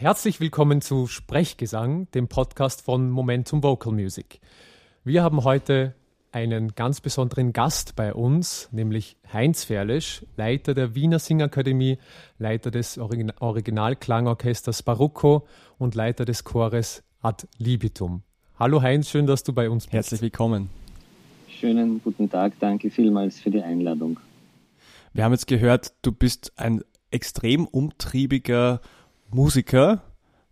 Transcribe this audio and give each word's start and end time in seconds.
Herzlich 0.00 0.40
willkommen 0.40 0.80
zu 0.80 1.06
Sprechgesang, 1.06 2.10
dem 2.12 2.26
Podcast 2.26 2.82
von 2.82 3.10
Momentum 3.10 3.62
Vocal 3.62 3.92
Music. 3.92 4.40
Wir 5.04 5.22
haben 5.22 5.44
heute 5.44 5.94
einen 6.32 6.74
ganz 6.74 7.00
besonderen 7.00 7.52
Gast 7.52 7.96
bei 7.96 8.14
uns, 8.14 8.68
nämlich 8.72 9.18
Heinz 9.32 9.64
Ferlisch, 9.64 10.24
Leiter 10.36 10.74
der 10.74 10.94
Wiener 10.94 11.18
Singakademie, 11.18 11.98
Leiter 12.38 12.70
des 12.70 12.98
Originalklangorchesters 12.98 14.82
Barocco 14.82 15.46
und 15.78 15.94
Leiter 15.94 16.24
des 16.24 16.44
Chores 16.44 17.02
Ad 17.20 17.46
Libitum. 17.58 18.22
Hallo 18.58 18.80
Heinz, 18.80 19.10
schön, 19.10 19.26
dass 19.26 19.42
du 19.42 19.52
bei 19.52 19.68
uns 19.68 19.84
bist. 19.84 19.92
Herzlich 19.92 20.22
willkommen. 20.22 20.70
Schönen 21.48 22.00
guten 22.02 22.30
Tag, 22.30 22.54
danke 22.58 22.90
vielmals 22.90 23.38
für 23.38 23.50
die 23.50 23.62
Einladung. 23.62 24.18
Wir 25.12 25.24
haben 25.24 25.32
jetzt 25.32 25.48
gehört, 25.48 25.92
du 26.02 26.12
bist 26.12 26.52
ein 26.56 26.82
extrem 27.10 27.66
umtriebiger 27.66 28.80
Musiker. 29.30 30.02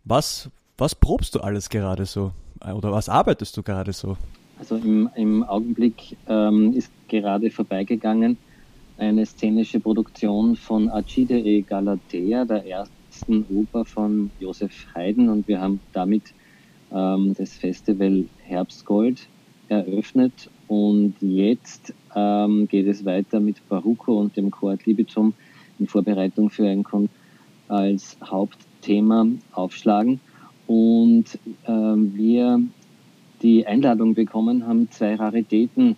Was, 0.04 0.50
was 0.76 0.96
probst 0.96 1.36
du 1.36 1.40
alles 1.40 1.68
gerade 1.68 2.06
so? 2.06 2.32
Oder 2.60 2.90
was 2.90 3.08
arbeitest 3.08 3.56
du 3.56 3.62
gerade 3.62 3.92
so? 3.92 4.16
Also 4.58 4.76
im, 4.76 5.08
im 5.14 5.44
Augenblick 5.44 6.16
ähm, 6.28 6.72
ist 6.72 6.90
gerade 7.06 7.50
vorbeigegangen 7.50 8.36
eine 8.96 9.24
szenische 9.24 9.78
Produktion 9.78 10.56
von 10.56 10.90
Acide 10.90 11.38
e 11.38 11.62
Galatea, 11.62 12.44
der 12.44 12.66
ersten 12.66 13.46
Oper 13.54 13.84
von 13.84 14.32
Josef 14.40 14.86
Haydn. 14.92 15.28
Und 15.28 15.46
wir 15.46 15.60
haben 15.60 15.78
damit 15.92 16.34
ähm, 16.92 17.34
das 17.38 17.52
Festival 17.52 18.24
Herbstgold 18.42 19.28
eröffnet. 19.68 20.50
Und 20.68 21.14
jetzt 21.20 21.94
ähm, 22.14 22.68
geht 22.68 22.86
es 22.86 23.04
weiter 23.04 23.40
mit 23.40 23.66
Baruco 23.68 24.20
und 24.20 24.36
dem 24.36 24.50
Chor 24.50 24.76
Libitum 24.84 25.32
in 25.78 25.86
Vorbereitung 25.86 26.50
für 26.50 26.68
ein 26.68 26.84
Kon 26.84 27.08
als 27.68 28.16
Hauptthema 28.22 29.26
aufschlagen. 29.52 30.20
Und 30.66 31.38
ähm, 31.66 32.12
wir 32.14 32.60
die 33.42 33.66
Einladung 33.66 34.14
bekommen 34.14 34.66
haben, 34.66 34.90
zwei 34.90 35.14
Raritäten 35.14 35.96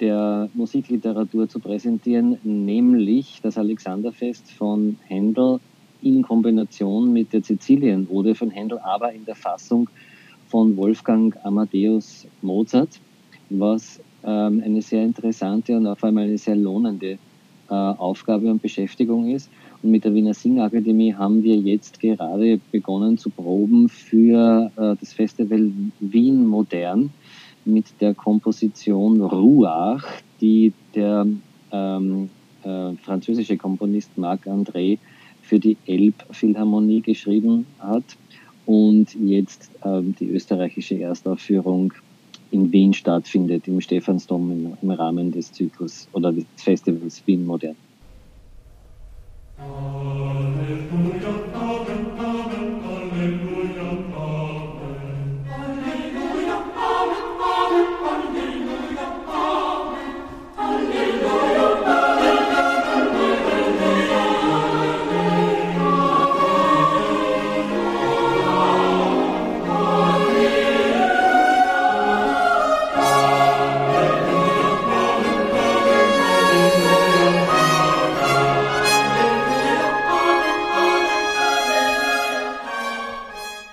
der 0.00 0.48
Musikliteratur 0.54 1.48
zu 1.48 1.58
präsentieren, 1.58 2.38
nämlich 2.42 3.40
das 3.42 3.58
Alexanderfest 3.58 4.50
von 4.52 4.98
Händel 5.06 5.60
in 6.02 6.22
Kombination 6.22 7.12
mit 7.12 7.32
der 7.32 7.42
Sizilienode 7.42 8.34
von 8.34 8.50
Händel, 8.50 8.78
aber 8.78 9.12
in 9.12 9.24
der 9.24 9.34
Fassung 9.34 9.88
von 10.48 10.76
Wolfgang 10.76 11.36
Amadeus 11.44 12.26
Mozart, 12.42 13.00
was 13.50 14.00
ähm, 14.24 14.62
eine 14.64 14.82
sehr 14.82 15.04
interessante 15.04 15.76
und 15.76 15.86
auf 15.86 16.02
einmal 16.02 16.24
eine 16.24 16.38
sehr 16.38 16.56
lohnende 16.56 17.18
äh, 17.68 17.74
Aufgabe 17.74 18.50
und 18.50 18.62
Beschäftigung 18.62 19.28
ist. 19.28 19.50
Und 19.82 19.90
mit 19.90 20.04
der 20.04 20.14
Wiener 20.14 20.34
Singakademie 20.34 21.14
haben 21.14 21.42
wir 21.42 21.56
jetzt 21.56 22.00
gerade 22.00 22.60
begonnen 22.72 23.18
zu 23.18 23.30
proben 23.30 23.88
für 23.88 24.70
äh, 24.76 24.96
das 24.98 25.12
Festival 25.12 25.70
Wien 26.00 26.46
Modern 26.46 27.10
mit 27.64 27.86
der 28.00 28.14
Komposition 28.14 29.20
Ruach, 29.22 30.04
die 30.40 30.72
der 30.94 31.26
ähm, 31.72 32.30
äh, 32.62 32.92
französische 33.02 33.56
Komponist 33.56 34.16
Marc 34.16 34.46
André 34.46 34.98
für 35.42 35.58
die 35.58 35.76
Elbphilharmonie 35.86 37.02
geschrieben 37.02 37.66
hat 37.78 38.04
und 38.66 39.14
jetzt 39.14 39.70
ähm, 39.84 40.14
die 40.18 40.30
österreichische 40.30 40.98
Erstaufführung 41.00 41.92
in 42.54 42.72
Wien 42.72 42.92
stattfindet, 42.92 43.66
im 43.66 43.80
Stephansdom 43.80 44.50
im, 44.52 44.78
im 44.80 44.90
Rahmen 44.92 45.32
des 45.32 45.52
Zyklus 45.52 46.08
oder 46.12 46.32
des 46.32 46.46
Festivals 46.56 47.20
Wien 47.26 47.44
Modern. 47.44 47.76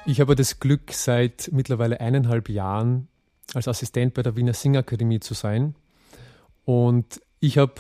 Ich 0.06 0.20
habe 0.20 0.36
das 0.36 0.60
Glück, 0.60 0.92
seit 0.94 1.50
mittlerweile 1.54 2.02
eineinhalb 2.02 2.50
Jahren 2.50 3.08
als 3.54 3.68
Assistent 3.68 4.16
bei 4.16 4.24
der 4.24 4.36
Wiener 4.36 4.54
Singakademie 4.54 5.20
zu 5.20 5.36
sein. 5.36 5.76
Und 6.66 7.22
ich 7.40 7.60
habe 7.60 7.74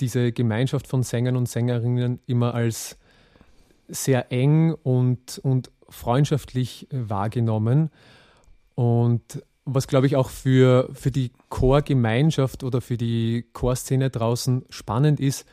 diese 0.00 0.32
Gemeinschaft 0.32 0.88
von 0.88 1.04
Sängern 1.04 1.36
und 1.36 1.48
Sängerinnen 1.48 2.18
immer 2.26 2.54
als 2.54 2.98
sehr 3.86 4.32
eng 4.32 4.74
und, 4.74 5.38
und 5.44 5.70
freundschaftlich 5.88 6.88
wahrgenommen. 6.90 7.90
Und 8.74 9.42
was, 9.64 9.86
glaube 9.86 10.06
ich, 10.06 10.16
auch 10.16 10.30
für, 10.30 10.88
für 10.92 11.12
die 11.12 11.30
Chorgemeinschaft 11.48 12.64
oder 12.64 12.80
für 12.80 12.96
die 12.96 13.46
Chorszene 13.52 14.10
draußen 14.10 14.64
spannend 14.68 15.20
ist, 15.20 15.46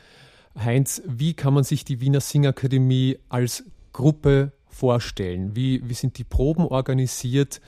Heinz, 0.58 1.02
wie 1.06 1.34
kann 1.34 1.54
man 1.54 1.64
sich 1.64 1.84
die 1.84 2.00
Wiener 2.00 2.20
Singakademie 2.20 3.18
als 3.28 3.64
Gruppe 3.92 4.52
vorstellen? 4.76 5.56
Wie, 5.56 5.80
wie 5.88 5.94
sind 5.94 6.18
die 6.18 6.24
Proben 6.24 6.66
organisiert? 6.66 7.60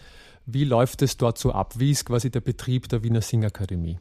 Wie 0.46 0.64
läuft 0.64 1.02
es 1.02 1.16
dort 1.16 1.38
so 1.38 1.52
ab? 1.52 1.74
Wie 1.78 1.90
ist 1.90 2.04
quasi 2.04 2.30
der 2.30 2.40
Betrieb 2.40 2.88
der 2.88 3.02
Wiener 3.02 3.22
Singakademie? 3.22 3.98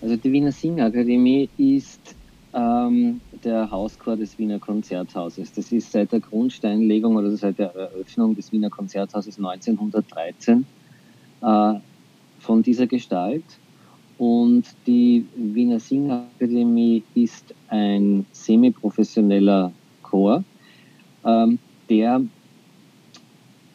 Also 0.00 0.16
die 0.16 0.32
Wiener 0.32 0.52
Singakademie 0.52 1.48
ist 1.56 2.14
ähm, 2.54 3.20
der 3.44 3.70
Hauschor 3.70 4.16
des 4.16 4.38
Wiener 4.38 4.58
Konzerthauses. 4.58 5.52
Das 5.52 5.72
ist 5.72 5.92
seit 5.92 6.12
der 6.12 6.20
Grundsteinlegung 6.20 7.16
oder 7.16 7.36
seit 7.36 7.58
der 7.58 7.74
Eröffnung 7.74 8.34
des 8.34 8.52
Wiener 8.52 8.70
Konzerthauses 8.70 9.38
1913 9.38 10.64
äh, 11.42 11.74
von 12.40 12.62
dieser 12.62 12.86
Gestalt. 12.86 13.44
Und 14.18 14.64
die 14.86 15.26
Wiener 15.36 15.78
Singakademie 15.78 17.04
ist 17.14 17.54
ein 17.68 18.26
semi-professioneller 18.32 19.72
Chor, 20.02 20.42
ähm, 21.28 21.58
der 21.88 22.22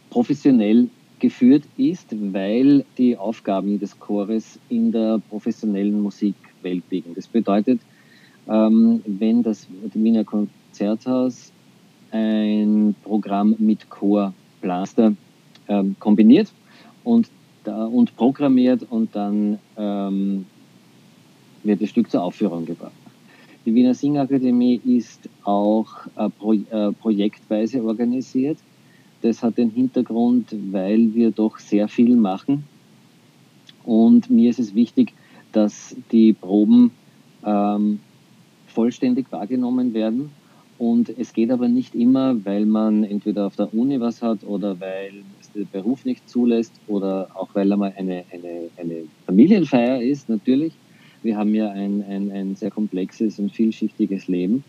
professionell 0.10 0.90
geführt 1.20 1.64
ist, 1.78 2.08
weil 2.34 2.84
die 2.98 3.16
Aufgaben 3.18 3.80
des 3.80 3.98
Chores 4.00 4.60
in 4.70 4.92
der 4.92 5.22
professionellen 5.30 6.02
Musikwelt 6.02 6.84
liegen. 6.90 7.16
Das 7.16 7.28
bedeutet, 7.28 7.80
ähm, 8.50 9.02
wenn 9.06 9.42
das 9.42 9.68
Wiener 9.94 10.26
Konzerthaus 10.26 11.52
ein 12.12 12.94
Programm 13.04 13.56
mit 13.58 13.90
Chorblaster 13.90 15.14
ähm, 15.68 15.96
kombiniert 16.00 16.52
und, 17.04 17.30
da, 17.64 17.86
und 17.86 18.16
programmiert 18.18 18.86
und 18.90 19.16
dann 19.16 19.60
ähm, 19.78 20.46
wird 21.64 21.82
das 21.82 21.90
Stück 21.90 22.12
zur 22.12 22.22
Aufführung 22.22 22.66
gebracht. 22.66 23.03
Die 23.66 23.74
Wiener 23.74 23.94
Singakademie 23.94 24.82
ist 24.84 25.30
auch 25.44 25.88
äh, 26.18 26.30
pro, 26.30 26.54
äh, 26.54 26.92
projektweise 26.92 27.84
organisiert. 27.84 28.58
Das 29.22 29.42
hat 29.42 29.58
den 29.58 29.70
Hintergrund, 29.70 30.54
weil 30.72 31.14
wir 31.14 31.32
doch 31.32 31.58
sehr 31.60 31.88
viel 31.88 32.16
machen. 32.18 32.66
Und 33.86 34.30
mir 34.30 34.50
ist 34.50 34.60
es 34.60 34.76
wichtig, 34.76 35.14
dass 35.54 35.96
die 36.12 36.34
Proben 36.34 36.92
ähm, 37.46 38.00
vollständig 38.68 39.32
wahrgenommen 39.32 39.94
werden. 39.94 40.32
Und 40.78 41.18
es 41.18 41.32
geht 41.32 41.52
aber 41.52 41.70
nicht 41.70 41.96
immer, 41.96 42.44
weil 42.44 42.66
man 42.66 43.06
entweder 43.06 43.48
auf 43.48 43.56
der 43.56 43.74
Uni 43.74 44.00
was 44.02 44.22
hat 44.22 44.44
oder 44.44 44.80
weil 44.82 45.24
es 45.40 45.52
der 45.52 45.64
Beruf 45.64 46.04
nicht 46.04 46.28
zulässt 46.30 46.74
oder 46.88 47.30
auch 47.36 47.50
weil 47.54 47.72
einmal 47.72 47.94
eine, 47.96 48.26
eine, 48.32 48.70
eine 48.78 49.04
Familienfeier 49.26 50.02
ist, 50.02 50.28
natürlich. 50.28 50.74
Wir 51.24 51.38
haben 51.38 51.56
ja 51.56 51.72
ein, 51.72 52.04
ein, 52.08 52.32
ein 52.32 52.56
sehr 52.56 52.70
komplexes 52.70 53.40
und 53.40 53.52
vielschichtiges 53.52 54.28
Leben. 54.28 54.64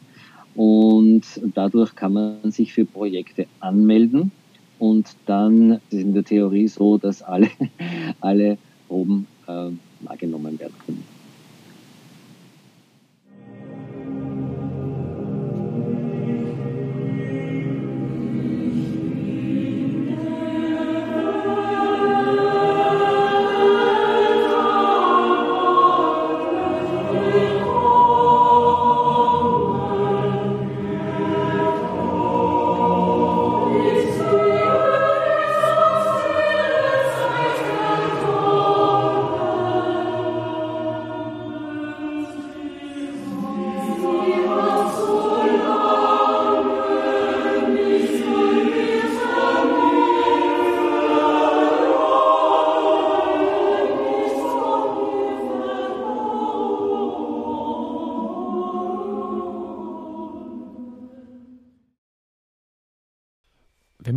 Und 0.55 1.23
dadurch 1.55 1.95
kann 1.97 2.13
man 2.13 2.53
sich 2.53 2.73
für 2.73 2.85
Projekte 2.85 3.47
anmelden. 3.61 4.31
Und 4.79 5.17
dann 5.27 5.81
ist 5.91 6.01
in 6.01 6.15
der 6.15 6.25
Theorie 6.25 6.69
so, 6.69 6.99
dass 6.99 7.23
alle, 7.23 7.51
alle 8.21 8.59
Proben 8.89 9.27
äh, 9.47 9.71
wahrgenommen 10.01 10.59
werden 10.59 10.75
können. 10.87 11.14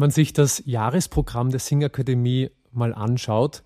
Man 0.07 0.11
sich 0.13 0.31
das 0.31 0.63
Jahresprogramm 0.65 1.49
der 1.49 1.59
Singakademie 1.59 2.49
mal 2.71 2.93
anschaut, 2.93 3.63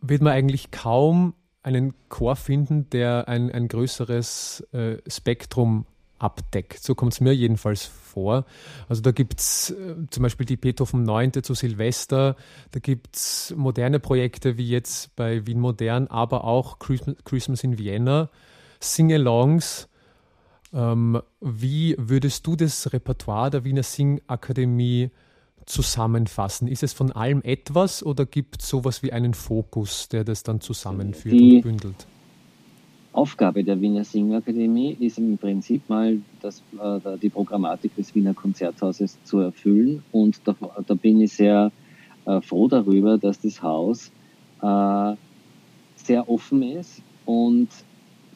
wird 0.00 0.22
man 0.22 0.32
eigentlich 0.32 0.70
kaum 0.70 1.34
einen 1.62 1.92
Chor 2.08 2.34
finden, 2.34 2.88
der 2.88 3.28
ein, 3.28 3.52
ein 3.52 3.68
größeres 3.68 4.66
äh, 4.72 4.96
Spektrum 5.06 5.84
abdeckt. 6.18 6.82
So 6.82 6.94
kommt 6.94 7.12
es 7.12 7.20
mir 7.20 7.34
jedenfalls 7.34 7.84
vor. 7.84 8.46
Also 8.88 9.02
da 9.02 9.12
gibt 9.12 9.38
es 9.38 9.68
äh, 9.70 9.96
zum 10.08 10.22
Beispiel 10.22 10.46
die 10.46 10.56
Beethoven 10.56 11.02
9. 11.02 11.42
zu 11.42 11.52
Silvester, 11.52 12.34
da 12.70 12.80
gibt 12.80 13.14
es 13.14 13.52
moderne 13.54 14.00
Projekte 14.00 14.56
wie 14.56 14.70
jetzt 14.70 15.14
bei 15.14 15.46
Wien 15.46 15.60
Modern, 15.60 16.06
aber 16.06 16.44
auch 16.44 16.78
Christmas 16.78 17.62
in 17.62 17.76
Vienna, 17.76 18.30
Sing-Alongs. 18.80 19.88
Ähm, 20.72 21.20
wie 21.40 21.94
würdest 21.98 22.46
du 22.46 22.56
das 22.56 22.92
Repertoire 22.92 23.50
der 23.50 23.64
Wiener 23.64 23.82
Singakademie 23.82 25.10
zusammenfassen? 25.66 26.66
Ist 26.66 26.82
es 26.82 26.92
von 26.92 27.12
allem 27.12 27.42
etwas 27.42 28.04
oder 28.04 28.26
gibt 28.26 28.62
es 28.62 28.68
sowas 28.68 29.02
wie 29.02 29.12
einen 29.12 29.34
Fokus, 29.34 30.08
der 30.08 30.24
das 30.24 30.42
dann 30.42 30.60
zusammenführt 30.60 31.38
die, 31.38 31.56
und 31.56 31.62
bündelt? 31.62 32.06
Aufgabe 33.12 33.62
der 33.62 33.80
Wiener 33.80 34.04
Singakademie 34.04 34.96
ist 34.98 35.18
im 35.18 35.36
Prinzip 35.36 35.88
mal 35.88 36.18
das, 36.40 36.62
äh, 36.82 37.18
die 37.18 37.28
Programmatik 37.28 37.94
des 37.96 38.14
Wiener 38.14 38.32
Konzerthauses 38.32 39.22
zu 39.24 39.40
erfüllen. 39.40 40.02
Und 40.12 40.40
da, 40.46 40.56
da 40.86 40.94
bin 40.94 41.20
ich 41.20 41.34
sehr 41.34 41.70
äh, 42.24 42.40
froh 42.40 42.68
darüber, 42.68 43.18
dass 43.18 43.38
das 43.40 43.62
Haus 43.62 44.10
äh, 44.62 45.16
sehr 45.96 46.28
offen 46.28 46.62
ist 46.62 47.02
und 47.26 47.68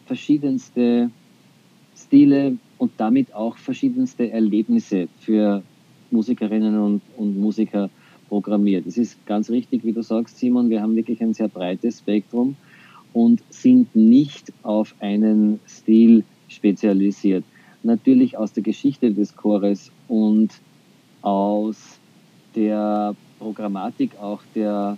verschiedenste 0.04 1.10
Stile 2.06 2.56
und 2.78 2.92
damit 2.98 3.34
auch 3.34 3.56
verschiedenste 3.56 4.30
Erlebnisse 4.30 5.08
für 5.20 5.62
Musikerinnen 6.10 6.78
und, 6.78 7.02
und 7.16 7.38
Musiker 7.38 7.90
programmiert. 8.28 8.86
Es 8.86 8.96
ist 8.96 9.24
ganz 9.26 9.50
richtig, 9.50 9.84
wie 9.84 9.92
du 9.92 10.02
sagst, 10.02 10.38
Simon, 10.38 10.70
wir 10.70 10.82
haben 10.82 10.96
wirklich 10.96 11.20
ein 11.20 11.34
sehr 11.34 11.48
breites 11.48 11.98
Spektrum 11.98 12.56
und 13.12 13.42
sind 13.50 13.94
nicht 13.94 14.52
auf 14.62 14.94
einen 15.00 15.60
Stil 15.66 16.24
spezialisiert. 16.48 17.44
Natürlich 17.82 18.36
aus 18.36 18.52
der 18.52 18.62
Geschichte 18.62 19.12
des 19.12 19.34
Chores 19.36 19.90
und 20.08 20.50
aus 21.22 21.98
der 22.54 23.14
Programmatik 23.38 24.18
auch 24.20 24.42
der, 24.54 24.96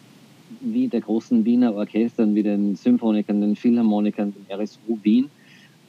wie 0.60 0.88
der 0.88 1.00
großen 1.00 1.44
Wiener 1.44 1.74
Orchestern, 1.74 2.34
wie 2.34 2.42
den 2.42 2.76
Symphonikern, 2.76 3.40
den 3.40 3.56
Philharmonikern, 3.56 4.32
dem 4.32 4.60
RSU 4.60 4.98
Wien, 5.02 5.30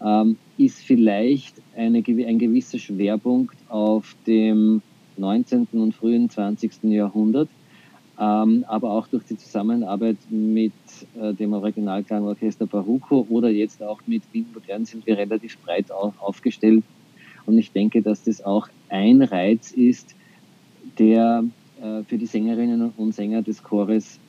ähm, 0.04 0.38
ist 0.58 0.80
vielleicht 0.80 1.56
eine, 1.76 2.04
ein 2.08 2.40
gewisser 2.40 2.80
Schwerpunkt 2.80 3.58
auf 3.70 4.16
dem 4.28 4.82
19. 5.18 5.68
und 5.74 5.94
frühen 5.94 6.30
20. 6.30 6.84
Jahrhundert 6.84 7.50
ähm, 8.20 8.66
aber 8.68 8.92
auch 8.92 9.08
durch 9.08 9.24
die 9.24 9.38
Zusammenarbeit 9.38 10.18
mit 10.30 10.74
äh, 11.20 11.34
dem 11.34 11.54
Originalklangorchester 11.54 12.68
Baruco 12.68 13.26
oder 13.30 13.50
jetzt 13.50 13.82
auch 13.82 14.02
mit 14.08 14.24
Wien 14.34 14.48
Modern 14.54 14.84
sind 14.84 15.08
wir 15.08 15.18
relativ 15.18 15.58
breit 15.60 15.90
auf, 15.90 16.14
aufgestellt. 16.22 16.84
Und 17.46 17.58
ich 17.58 17.72
denke, 17.72 18.02
dass 18.02 18.24
das 18.24 18.44
auch 18.44 18.68
ein 18.90 19.22
Reiz 19.22 19.72
ist, 19.72 20.16
der 20.98 21.46
äh, 21.82 22.04
für 22.04 22.18
die 22.18 22.26
Sängerinnen 22.26 22.92
und 22.98 23.16
Sänger 23.16 23.42
des 23.42 23.64
Chores 23.64 24.20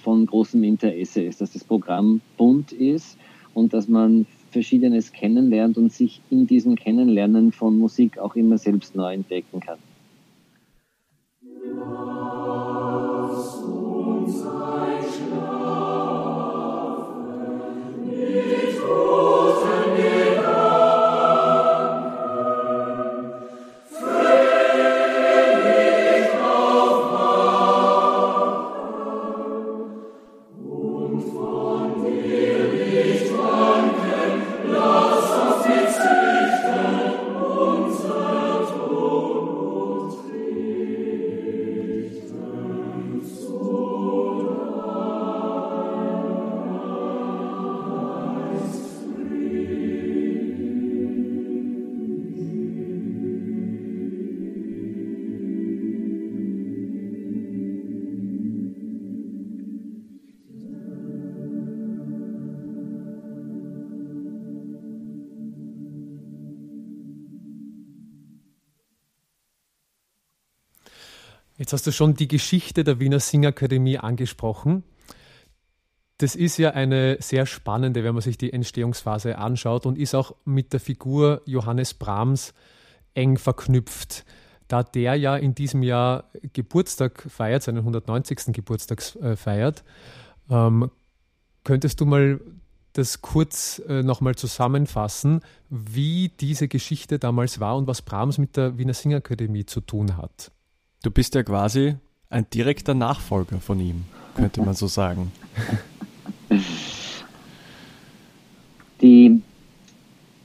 von 0.00 0.26
großem 0.26 0.62
Interesse 0.62 1.22
ist, 1.22 1.40
dass 1.40 1.52
das 1.52 1.64
Programm 1.64 2.20
bunt 2.36 2.72
ist 2.72 3.16
und 3.54 3.72
dass 3.72 3.88
man 3.88 4.26
Verschiedenes 4.50 5.12
kennenlernt 5.12 5.76
und 5.78 5.92
sich 5.92 6.20
in 6.30 6.46
diesem 6.46 6.76
Kennenlernen 6.76 7.52
von 7.52 7.78
Musik 7.78 8.18
auch 8.18 8.34
immer 8.34 8.58
selbst 8.58 8.94
neu 8.94 9.14
entdecken 9.14 9.60
kann. 9.60 9.78
Jetzt 71.70 71.82
hast 71.82 71.86
du 71.86 71.92
schon 71.92 72.14
die 72.14 72.26
Geschichte 72.26 72.82
der 72.82 72.98
Wiener 72.98 73.20
Singakademie 73.20 73.96
angesprochen. 73.96 74.82
Das 76.18 76.34
ist 76.34 76.56
ja 76.56 76.70
eine 76.70 77.18
sehr 77.20 77.46
spannende, 77.46 78.02
wenn 78.02 78.12
man 78.12 78.22
sich 78.22 78.36
die 78.36 78.52
Entstehungsphase 78.52 79.38
anschaut 79.38 79.86
und 79.86 79.96
ist 79.96 80.16
auch 80.16 80.34
mit 80.44 80.72
der 80.72 80.80
Figur 80.80 81.42
Johannes 81.44 81.94
Brahms 81.94 82.54
eng 83.14 83.38
verknüpft. 83.38 84.24
Da 84.66 84.82
der 84.82 85.14
ja 85.14 85.36
in 85.36 85.54
diesem 85.54 85.84
Jahr 85.84 86.24
Geburtstag 86.54 87.24
feiert, 87.30 87.62
seinen 87.62 87.78
190. 87.78 88.52
Geburtstag 88.52 89.00
äh, 89.22 89.36
feiert, 89.36 89.84
ähm, 90.50 90.90
könntest 91.62 92.00
du 92.00 92.04
mal 92.04 92.40
das 92.94 93.22
kurz 93.22 93.80
äh, 93.86 94.02
nochmal 94.02 94.34
zusammenfassen, 94.34 95.40
wie 95.68 96.30
diese 96.30 96.66
Geschichte 96.66 97.20
damals 97.20 97.60
war 97.60 97.76
und 97.76 97.86
was 97.86 98.02
Brahms 98.02 98.38
mit 98.38 98.56
der 98.56 98.76
Wiener 98.76 98.94
Singakademie 98.94 99.66
zu 99.66 99.80
tun 99.80 100.16
hat? 100.16 100.50
Du 101.02 101.10
bist 101.10 101.34
ja 101.34 101.42
quasi 101.42 101.96
ein 102.28 102.44
direkter 102.52 102.92
Nachfolger 102.92 103.58
von 103.58 103.80
ihm, 103.80 104.04
könnte 104.34 104.60
man 104.60 104.74
so 104.74 104.86
sagen. 104.86 105.32
Die 109.00 109.40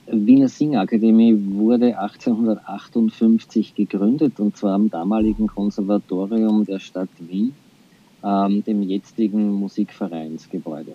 Wiener 0.08 0.48
Singakademie 0.48 1.36
wurde 1.56 2.00
1858 2.00 3.76
gegründet 3.76 4.40
und 4.40 4.56
zwar 4.56 4.76
am 4.76 4.90
damaligen 4.90 5.48
Konservatorium 5.48 6.66
der 6.66 6.80
Stadt 6.80 7.10
Wien, 7.20 7.54
ähm, 8.24 8.64
dem 8.64 8.82
jetzigen 8.82 9.52
Musikvereinsgebäude. 9.52 10.94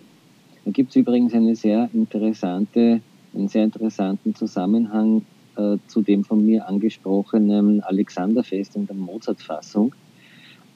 Da 0.65 0.71
gibt 0.71 0.89
es 0.89 0.97
übrigens 0.97 1.35
eine 1.35 1.55
sehr 1.55 1.91
interessante, 1.93 3.03
einen 3.35 3.49
sehr 3.49 3.65
interessanten 3.65 4.35
Zusammenhang 4.35 5.27
äh, 5.61 5.79
zu 5.87 6.03
dem 6.03 6.25
von 6.25 6.45
mir 6.45 6.67
angesprochenen 6.69 7.83
Alexanderfest 7.83 8.77
in 8.77 8.87
der 8.87 8.97
Mozart-Fassung. 8.97 9.95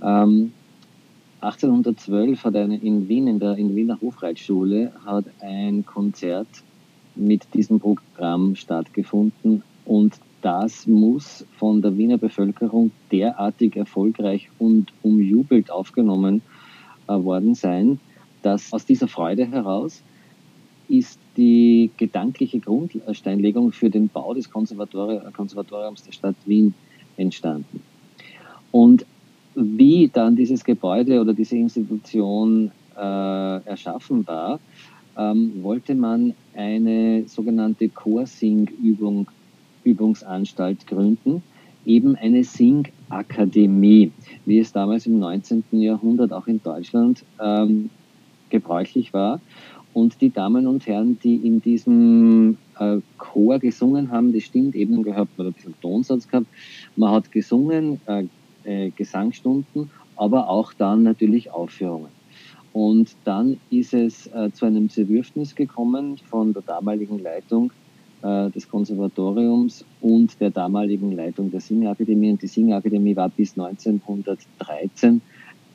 Ähm, 0.03 0.53
1812 1.41 2.45
hat 2.45 2.57
eine 2.57 2.77
in 2.79 3.09
Wien, 3.09 3.27
in 3.27 3.39
der 3.39 3.57
in 3.57 3.75
Wiener 3.77 4.01
Hofreitschule, 4.01 4.93
hat 5.05 5.27
ein 5.41 5.85
Konzert 5.85 6.49
mit 7.15 7.53
diesem 7.55 7.81
Programm 7.81 8.57
stattgefunden 8.57 9.63
und 9.85 10.15
das 10.41 10.87
muss 10.87 11.47
von 11.57 11.81
der 11.81 11.97
Wiener 11.97 12.19
Bevölkerung 12.19 12.91
derartig 13.11 13.77
erfolgreich 13.77 14.51
und 14.59 14.93
umjubelt 15.03 15.71
aufgenommen 15.71 16.43
äh, 17.09 17.13
worden 17.13 17.55
sein, 17.55 17.99
dass 18.43 18.73
aus 18.73 18.85
dieser 18.85 19.09
Freude 19.09 19.47
heraus 19.47 20.03
ist 20.89 21.19
die 21.37 21.91
gedankliche 21.97 22.61
Grundsteinlegung 22.61 23.73
für 23.73 23.91
den 23.91 24.09
Bau 24.09 24.35
des 24.35 24.51
Konservatori 24.51 25.21
Konservatoriums 25.33 26.03
der 26.03 26.13
Stadt 26.13 26.37
Wien 26.47 26.75
entstanden. 27.17 27.83
Und 28.71 29.07
wie 29.55 30.09
dann 30.13 30.37
dieses 30.37 30.65
Gebäude 30.65 31.21
oder 31.21 31.33
diese 31.33 31.57
Institution 31.57 32.71
äh, 32.97 33.01
erschaffen 33.01 34.27
war, 34.27 34.59
ähm, 35.17 35.63
wollte 35.63 35.95
man 35.95 36.35
eine 36.55 37.25
sogenannte 37.29 37.89
Chorsing-Übung, 37.89 39.29
Übungsanstalt 39.85 40.87
gründen, 40.87 41.43
eben 41.87 42.17
eine 42.17 42.43
Singakademie, 42.43 44.13
wie 44.45 44.59
es 44.59 44.73
damals 44.73 45.07
im 45.07 45.19
19. 45.19 45.65
Jahrhundert 45.73 46.33
auch 46.33 46.47
in 46.47 46.63
Deutschland 46.63 47.25
ähm, 47.41 47.91
gebräuchlich 48.51 49.13
war. 49.13 49.41
Und 49.95 50.21
die 50.21 50.31
Damen 50.31 50.67
und 50.67 50.87
Herren, 50.87 51.19
die 51.23 51.37
in 51.37 51.63
diesem 51.63 52.59
äh, 52.79 52.99
Chor 53.17 53.61
gesungen 53.61 54.11
haben, 54.11 54.33
das 54.33 54.43
stimmt 54.43 54.75
eben 54.75 55.03
gehabt, 55.05 55.39
man 55.39 55.47
hat 55.47 55.55
ein 55.55 55.57
bisschen 55.57 55.81
Tonsatz 55.81 56.29
gehabt. 56.29 56.49
Man 56.97 57.13
hat 57.13 57.31
gesungen, 57.31 58.01
äh, 58.07 58.25
äh, 58.65 58.91
Gesangsstunden, 58.91 59.91
aber 60.17 60.49
auch 60.49 60.73
dann 60.73 61.05
natürlich 61.05 61.51
Aufführungen. 61.51 62.09
Und 62.73 63.15
dann 63.23 63.61
ist 63.71 63.95
es 63.95 64.27
äh, 64.27 64.51
zu 64.53 64.67
einem 64.67 64.91
Zerwürfnis 64.91 65.55
gekommen 65.55 66.19
von 66.29 66.53
der 66.53 66.63
damaligen 66.63 67.21
Leitung 67.21 67.73
äh, 68.23 68.51
des 68.51 68.69
Konservatoriums 68.69 69.85
und 70.01 70.41
der 70.41 70.51
damaligen 70.51 71.13
Leitung 71.13 71.53
der 71.53 71.61
Singakademie. 71.61 72.33
Und 72.33 72.43
die 72.43 72.49
Singakademie 72.49 73.15
war 73.15 73.29
bis 73.29 73.57
1913 73.57 75.21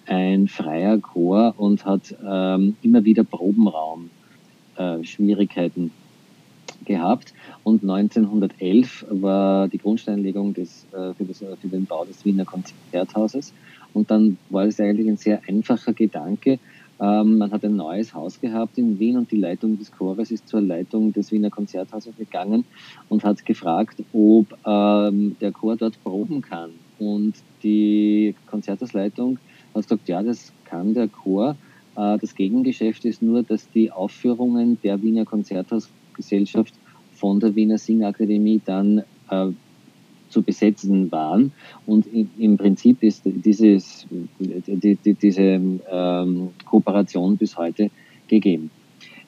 ein 0.10 0.48
freier 0.48 0.98
Chor 0.98 1.54
und 1.58 1.86
hat 1.86 2.16
ähm, 2.26 2.76
immer 2.82 3.06
wieder 3.06 3.24
Probenraum-Schwierigkeiten 3.24 5.88
äh, 5.88 5.90
gehabt. 6.86 7.34
Und 7.64 7.84
1911 7.84 9.06
war 9.10 9.68
die 9.68 9.78
Grundsteinlegung 9.78 10.54
des, 10.54 10.86
äh, 10.92 11.14
für, 11.14 11.26
das, 11.26 11.40
für 11.40 11.68
den 11.68 11.86
Bau 11.86 12.06
des 12.06 12.24
Wiener 12.26 12.46
Konzerthauses. 12.46 13.54
Und 13.94 14.10
dann 14.12 14.38
war 14.50 14.66
es 14.66 14.80
eigentlich 14.80 15.08
ein 15.08 15.18
sehr 15.18 15.42
einfacher 15.48 15.94
Gedanke, 15.94 16.60
ähm, 17.02 17.38
man 17.38 17.52
hat 17.52 17.64
ein 17.64 17.78
neues 17.78 18.14
Haus 18.14 18.42
gehabt 18.42 18.78
in 18.78 19.00
Wien 19.00 19.18
und 19.18 19.32
die 19.32 19.38
Leitung 19.38 19.80
des 19.80 19.90
Chores 19.92 20.32
ist 20.32 20.50
zur 20.50 20.60
Leitung 20.60 21.14
des 21.14 21.32
Wiener 21.32 21.50
Konzerthauses 21.50 22.14
gegangen 22.18 22.66
und 23.08 23.24
hat 23.24 23.46
gefragt, 23.46 24.04
ob 24.12 24.48
ähm, 24.66 25.38
der 25.40 25.54
Chor 25.54 25.78
dort 25.78 26.04
proben 26.04 26.42
kann. 26.42 26.72
Und 26.98 27.36
die 27.64 28.36
Konzerthausleitung 28.48 29.40
hat 29.74 29.84
gesagt, 29.84 30.08
ja, 30.10 30.22
das 30.24 30.52
kann 30.66 30.94
der 30.94 31.08
Chor. 31.08 31.56
Äh, 31.96 32.18
das 32.18 32.36
Gegengeschäft 32.36 33.06
ist 33.06 33.22
nur, 33.22 33.44
dass 33.44 33.70
die 33.72 33.92
Aufführungen 33.92 34.80
der 34.82 35.02
Wiener 35.02 35.26
Konzerthausgesellschaft 35.26 36.74
von 37.14 37.40
der 37.40 37.56
Wiener 37.56 37.78
Singakademie 37.78 38.62
dann 38.64 39.04
äh, 39.30 39.48
zu 40.30 40.44
besetzen 40.44 41.12
waren. 41.12 41.52
Und 41.86 42.08
im 42.38 42.58
Prinzip 42.58 43.04
ist 43.04 43.24
dieses, 43.26 44.06
die, 44.40 44.96
die, 44.96 45.14
diese 45.16 45.42
ähm, 45.92 46.50
Kooperation 46.66 47.36
bis 47.36 47.58
heute 47.58 47.90
gegeben. 48.28 48.70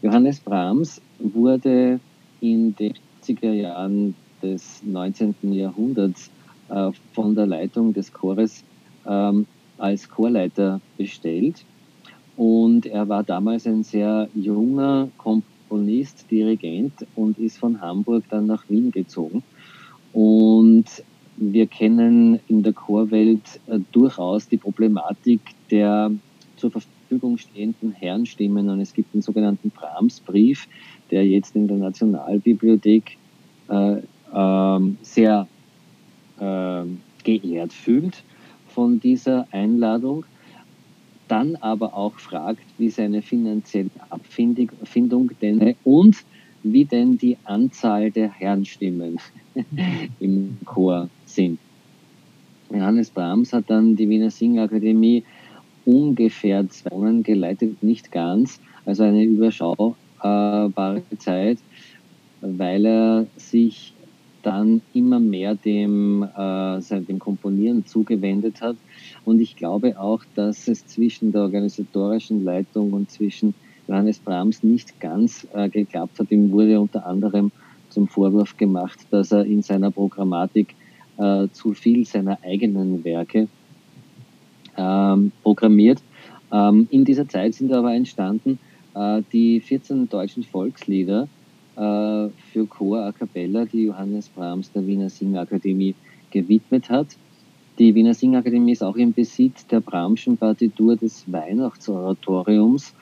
Johannes 0.02 0.40
Brahms 0.40 1.02
wurde 1.20 2.00
in 2.40 2.76
den 2.76 2.94
70er 3.24 3.54
Jahren 3.54 4.16
des 4.42 4.82
19. 4.84 5.36
Jahrhunderts 5.42 6.32
äh, 6.70 6.92
von 7.14 7.36
der 7.36 7.48
Leitung 7.48 7.94
des 7.94 8.12
Chores 8.12 8.64
ähm, 9.08 9.46
als 9.82 10.10
Chorleiter 10.10 10.80
bestellt. 10.98 11.66
Und 12.38 12.86
er 12.86 13.10
war 13.10 13.24
damals 13.24 13.68
ein 13.68 13.84
sehr 13.84 14.30
junger 14.34 15.10
Komponist, 15.18 16.30
Dirigent 16.32 16.94
und 17.16 17.38
ist 17.38 17.58
von 17.58 17.82
Hamburg 17.82 18.24
dann 18.30 18.48
nach 18.48 18.64
Wien 18.70 18.92
gezogen. 18.92 19.44
Und 20.14 20.86
wir 21.38 21.68
kennen 21.68 22.40
in 22.48 22.64
der 22.64 22.74
Chorwelt 22.74 23.60
äh, 23.68 23.80
durchaus 23.92 24.48
die 24.48 24.58
Problematik 24.58 25.42
der 25.70 26.12
zur 26.58 26.72
Verfügung 26.72 27.38
stehenden 27.38 27.92
Herrenstimmen. 27.92 28.70
Und 28.70 28.80
es 28.82 28.94
gibt 28.94 29.14
den 29.14 29.22
sogenannten 29.22 29.72
Brahms-Brief, 29.72 30.68
der 31.10 31.26
jetzt 31.26 31.56
in 31.56 31.68
der 31.68 31.78
Nationalbibliothek 31.78 33.18
äh, 33.70 33.98
äh, 34.34 34.80
sehr 35.02 35.48
äh, 36.40 36.84
geehrt 37.24 37.74
fühlt 37.74 38.24
von 38.74 39.00
dieser 39.00 39.48
Einladung, 39.52 40.26
dann 41.28 41.56
aber 41.58 41.94
auch 41.94 42.20
fragt, 42.20 42.64
wie 42.78 42.90
seine 42.90 43.22
finanzielle 43.22 43.90
Abfindung 44.10 45.32
denn 45.42 45.76
und 45.84 46.18
wie 46.64 46.86
denn 46.86 47.18
die 47.18 47.38
Anzahl 47.46 48.12
der 48.12 48.30
Herrenstimmen 48.32 49.18
im 50.20 50.58
Chor 50.66 51.10
sind. 51.26 51.60
Johannes 52.70 53.10
Brahms 53.10 53.54
hat 53.54 53.70
dann 53.70 53.96
die 53.96 54.08
Wiener 54.10 54.30
Singakademie 54.30 55.24
ungefähr 55.86 56.68
zwei 56.70 56.92
Wochen 56.92 57.24
geleitet, 57.24 57.82
nicht 57.84 58.12
ganz, 58.12 58.60
also 58.86 59.04
eine 59.04 59.24
überschaubare 59.24 61.04
Zeit, 61.18 61.58
weil 62.42 62.86
er 62.86 63.26
sich 63.38 63.94
dann 64.44 64.82
immer 64.94 65.20
mehr 65.20 65.56
dem, 65.56 66.24
äh, 66.24 67.02
dem 67.02 67.20
Komponieren 67.20 67.86
zugewendet 67.86 68.62
hat. 68.62 68.76
Und 69.26 69.40
ich 69.40 69.56
glaube 69.56 70.00
auch, 70.00 70.24
dass 70.36 70.68
es 70.68 70.86
zwischen 70.88 71.32
der 71.32 71.42
organisatorischen 71.42 72.44
Leitung 72.44 72.94
und 72.94 73.12
zwischen 73.12 73.54
Johannes 73.88 74.20
Brahms 74.20 74.64
nicht 74.64 75.00
ganz 75.00 75.48
äh, 75.54 75.70
geklappt 75.70 76.20
hat. 76.20 76.32
Ihm 76.32 76.52
wurde 76.52 76.80
unter 76.80 77.06
anderem 77.06 77.52
zum 77.90 78.08
Vorwurf 78.08 78.58
gemacht, 78.58 79.00
dass 79.12 79.32
er 79.32 79.46
in 79.46 79.62
seiner 79.62 79.92
Programmatik 79.92 80.76
äh, 81.18 81.48
zu 81.52 81.74
viel 81.74 82.06
seiner 82.06 82.40
eigenen 82.44 83.04
Werke 83.04 83.48
ähm, 84.78 85.32
programmiert. 85.44 86.02
Ähm, 86.52 86.88
in 86.90 87.06
dieser 87.06 87.28
Zeit 87.28 87.54
sind 87.56 87.72
aber 87.74 87.94
entstanden 87.94 88.60
äh, 88.96 89.22
die 89.32 89.60
14 89.60 90.10
deutschen 90.10 90.44
Volkslieder 90.44 91.28
äh, 91.76 92.30
für 92.52 92.66
Chor 92.68 93.06
a 93.06 93.12
cappella, 93.12 93.66
die 93.66 93.84
Johannes 93.84 94.30
Brahms 94.30 94.72
der 94.72 94.86
Wiener 94.86 95.10
Singakademie 95.10 95.96
gewidmet 96.32 96.90
hat. 96.90 97.08
Die 97.80 97.96
Wiener 97.96 98.14
Singakademie 98.14 98.74
ist 98.74 98.84
auch 98.84 98.96
im 98.96 99.14
Besitz 99.14 99.66
der 99.68 99.80
Brahmschen 99.80 100.38
Partitur 100.38 100.96
des 100.96 101.24
Weihnachtsoratoriums 101.32 102.94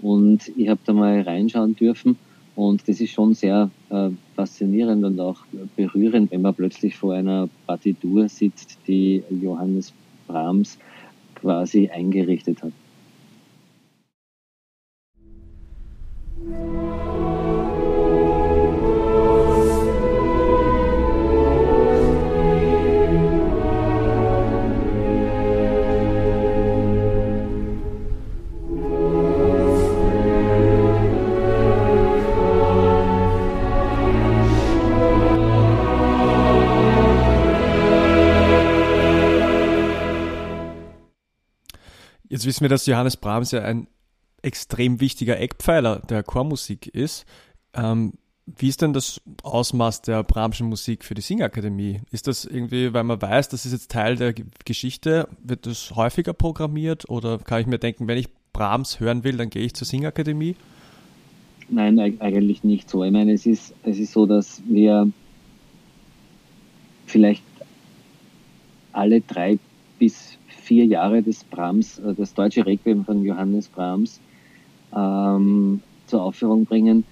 und 0.00 0.52
ich 0.56 0.68
habe 0.68 0.80
da 0.84 0.92
mal 0.92 1.20
reinschauen 1.22 1.76
dürfen 1.76 2.16
und 2.54 2.86
das 2.86 3.00
ist 3.00 3.12
schon 3.12 3.34
sehr 3.34 3.70
äh, 3.90 4.10
faszinierend 4.34 5.04
und 5.04 5.18
auch 5.20 5.38
berührend, 5.76 6.30
wenn 6.30 6.42
man 6.42 6.54
plötzlich 6.54 6.96
vor 6.96 7.14
einer 7.14 7.48
Partitur 7.66 8.28
sitzt, 8.28 8.78
die 8.86 9.22
Johannes 9.30 9.92
Brahms 10.26 10.78
quasi 11.36 11.88
eingerichtet 11.88 12.62
hat. 12.62 12.72
Jetzt 42.32 42.46
wissen 42.46 42.62
wir, 42.62 42.70
dass 42.70 42.86
Johannes 42.86 43.18
Brahms 43.18 43.50
ja 43.50 43.60
ein 43.60 43.88
extrem 44.40 45.00
wichtiger 45.00 45.38
Eckpfeiler 45.38 45.98
der 45.98 46.22
Chormusik 46.22 46.86
ist. 46.86 47.26
Ähm, 47.74 48.14
wie 48.46 48.68
ist 48.68 48.80
denn 48.80 48.94
das 48.94 49.20
Ausmaß 49.42 50.00
der 50.00 50.22
Brahmschen 50.22 50.66
Musik 50.66 51.04
für 51.04 51.12
die 51.12 51.20
Singakademie? 51.20 52.00
Ist 52.10 52.28
das 52.28 52.46
irgendwie, 52.46 52.94
weil 52.94 53.04
man 53.04 53.20
weiß, 53.20 53.50
das 53.50 53.66
ist 53.66 53.72
jetzt 53.72 53.90
Teil 53.90 54.16
der 54.16 54.32
Geschichte, 54.64 55.28
wird 55.44 55.66
das 55.66 55.90
häufiger 55.94 56.32
programmiert 56.32 57.06
oder 57.10 57.36
kann 57.36 57.60
ich 57.60 57.66
mir 57.66 57.78
denken, 57.78 58.08
wenn 58.08 58.16
ich 58.16 58.30
Brahms 58.54 58.98
hören 58.98 59.24
will, 59.24 59.36
dann 59.36 59.50
gehe 59.50 59.66
ich 59.66 59.74
zur 59.74 59.86
Singakademie? 59.86 60.56
Nein, 61.68 61.98
eigentlich 61.98 62.64
nicht 62.64 62.88
so. 62.88 63.04
Ich 63.04 63.12
meine, 63.12 63.34
es 63.34 63.44
ist, 63.44 63.74
es 63.82 63.98
ist 63.98 64.12
so, 64.14 64.24
dass 64.24 64.62
wir 64.66 65.06
vielleicht 67.04 67.44
alle 68.94 69.20
drei 69.20 69.58
bis 69.98 70.31
vier 70.62 70.86
Jahre 70.86 71.22
des 71.22 71.44
Brahms, 71.44 71.98
äh, 71.98 72.14
das 72.14 72.34
deutsche 72.34 72.64
Requiem 72.64 73.04
von 73.04 73.24
Johannes 73.24 73.68
Brahms 73.68 74.20
ähm, 74.96 75.80
zur 76.06 76.22
Aufführung 76.22 76.64
bringen, 76.64 77.04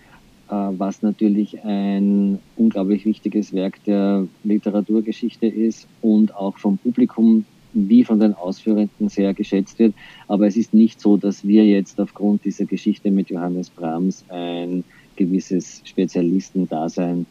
äh, 0.49 0.53
was 0.53 1.03
natürlich 1.03 1.63
ein 1.65 2.39
unglaublich 2.57 3.05
wichtiges 3.05 3.53
Werk 3.53 3.83
der 3.85 4.27
Literaturgeschichte 4.45 5.47
ist 5.47 5.87
und 6.01 6.35
auch 6.35 6.57
vom 6.59 6.79
Publikum 6.79 7.45
wie 7.73 8.03
von 8.05 8.19
den 8.19 8.35
Ausführenden 8.35 9.09
sehr 9.09 9.33
geschätzt 9.33 9.79
wird. 9.79 9.95
Aber 10.27 10.47
es 10.47 10.57
ist 10.57 10.75
nicht 10.75 11.01
so, 11.01 11.17
dass 11.17 11.47
wir 11.47 11.65
jetzt 11.65 12.01
aufgrund 12.01 12.45
dieser 12.45 12.65
Geschichte 12.65 13.11
mit 13.11 13.31
Johannes 13.31 13.71
Brahms 13.71 14.25
ein 14.29 14.83
gewisses 15.15 15.81
Spezialistendasein 15.85 17.27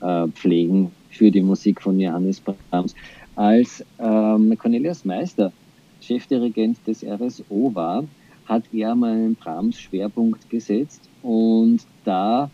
äh, 0.00 0.26
pflegen 0.28 0.90
für 1.10 1.30
die 1.30 1.42
Musik 1.42 1.80
von 1.80 2.00
Johannes 2.00 2.40
Brahms 2.40 2.94
als 3.36 3.84
ähm, 3.98 4.56
Cornelius 4.58 5.04
Meister 5.04 5.52
Chefdirigent 6.00 6.78
des 6.86 7.04
RSO 7.04 7.70
war, 7.74 8.04
hat 8.46 8.64
er 8.72 8.94
mal 8.94 9.12
einen 9.12 9.34
Brahms 9.34 9.78
Schwerpunkt 9.78 10.48
gesetzt 10.50 11.02
und 11.22 11.80
da 12.04 12.50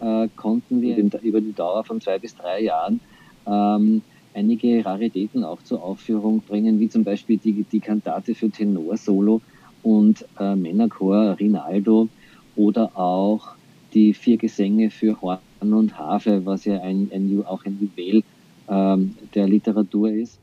äh, 0.00 0.28
konnten 0.36 0.80
wir 0.80 0.96
über 1.22 1.40
die 1.40 1.52
Dauer 1.52 1.84
von 1.84 2.00
zwei 2.00 2.18
bis 2.18 2.34
drei 2.34 2.62
Jahren 2.62 3.00
ähm, 3.46 4.02
einige 4.34 4.84
Raritäten 4.84 5.44
auch 5.44 5.62
zur 5.62 5.82
Aufführung 5.82 6.40
bringen, 6.40 6.80
wie 6.80 6.88
zum 6.88 7.04
Beispiel 7.04 7.38
die, 7.38 7.64
die 7.70 7.80
Kantate 7.80 8.34
für 8.34 8.50
Tenor-Solo 8.50 9.40
und 9.82 10.24
äh, 10.38 10.54
Männerchor 10.54 11.36
Rinaldo 11.38 12.08
oder 12.56 12.96
auch 12.96 13.54
die 13.94 14.14
vier 14.14 14.36
Gesänge 14.36 14.90
für 14.90 15.20
Horn 15.20 15.38
und 15.60 15.98
Harfe, 15.98 16.44
was 16.44 16.64
ja 16.64 16.80
ein, 16.80 17.10
ein 17.12 17.44
auch 17.46 17.64
ein 17.64 17.78
Juwel 17.80 18.22
ähm, 18.68 19.16
der 19.34 19.46
Literatur 19.48 20.10
ist. 20.12 20.40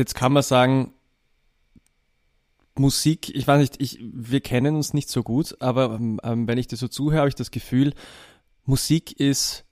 Jetzt 0.00 0.14
kann 0.14 0.32
man 0.32 0.42
sagen, 0.42 0.94
Musik, 2.74 3.28
ich 3.36 3.46
weiß 3.46 3.60
nicht, 3.60 3.82
ich, 3.82 3.98
wir 4.00 4.40
kennen 4.40 4.74
uns 4.74 4.94
nicht 4.94 5.10
so 5.10 5.22
gut, 5.22 5.54
aber 5.60 6.00
ähm, 6.00 6.48
wenn 6.48 6.56
ich 6.56 6.68
dir 6.68 6.76
so 6.76 6.88
zuhöre, 6.88 7.18
habe 7.18 7.28
ich 7.28 7.34
das 7.34 7.50
Gefühl, 7.50 7.92
Musik 8.64 9.20
ist 9.20 9.66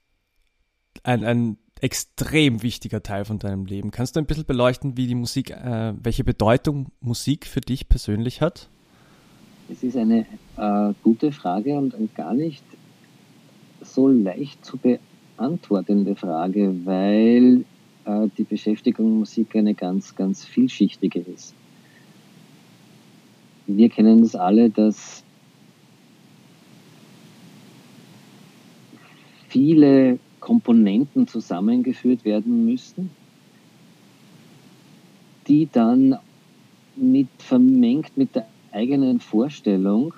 ein, 1.01 1.23
ein 1.23 1.57
extrem 1.81 2.61
wichtiger 2.61 3.01
Teil 3.01 3.25
von 3.25 3.39
deinem 3.39 3.65
Leben. 3.65 3.89
Kannst 3.89 4.15
du 4.15 4.19
ein 4.19 4.27
bisschen 4.27 4.45
beleuchten, 4.45 4.97
wie 4.97 5.07
die 5.07 5.15
Musik, 5.15 5.49
äh, 5.49 5.95
welche 5.99 6.23
Bedeutung 6.23 6.91
Musik 7.01 7.47
für 7.47 7.61
dich 7.61 7.89
persönlich 7.89 8.39
hat? 8.39 8.69
Es 9.67 9.81
ist 9.81 9.97
eine 9.97 10.27
äh, 10.57 10.93
gute 11.01 11.31
Frage 11.31 11.75
und 11.75 11.95
gar 12.13 12.35
nicht 12.35 12.63
so 13.81 14.07
leicht 14.07 14.63
zu 14.63 14.77
beantwortende 14.77 16.15
Frage, 16.15 16.85
weil 16.85 17.65
die 18.37 18.43
Beschäftigung 18.43 19.19
Musik 19.19 19.55
eine 19.55 19.73
ganz, 19.73 20.15
ganz 20.15 20.45
vielschichtige 20.45 21.19
ist. 21.19 21.53
Wir 23.67 23.89
kennen 23.89 24.21
das 24.21 24.35
alle, 24.35 24.69
dass 24.69 25.23
viele 29.47 30.19
Komponenten 30.39 31.27
zusammengeführt 31.27 32.25
werden 32.25 32.65
müssten, 32.65 33.11
die 35.47 35.67
dann 35.71 36.17
mit 36.95 37.27
vermengt 37.37 38.17
mit 38.17 38.35
der 38.35 38.47
eigenen 38.71 39.19
Vorstellung 39.19 40.13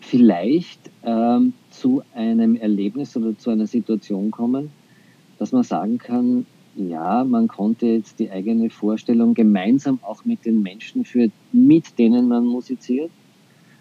vielleicht 0.00 0.90
ähm, 1.04 1.52
zu 1.70 2.02
einem 2.14 2.56
Erlebnis 2.56 3.16
oder 3.16 3.36
zu 3.38 3.50
einer 3.50 3.66
Situation 3.66 4.30
kommen, 4.30 4.70
dass 5.42 5.50
man 5.50 5.64
sagen 5.64 5.98
kann, 5.98 6.46
ja, 6.76 7.24
man 7.24 7.48
konnte 7.48 7.86
jetzt 7.86 8.20
die 8.20 8.30
eigene 8.30 8.70
Vorstellung 8.70 9.34
gemeinsam 9.34 9.98
auch 10.02 10.24
mit 10.24 10.44
den 10.44 10.62
Menschen 10.62 11.04
führen, 11.04 11.32
mit 11.50 11.98
denen 11.98 12.28
man 12.28 12.44
musiziert, 12.44 13.10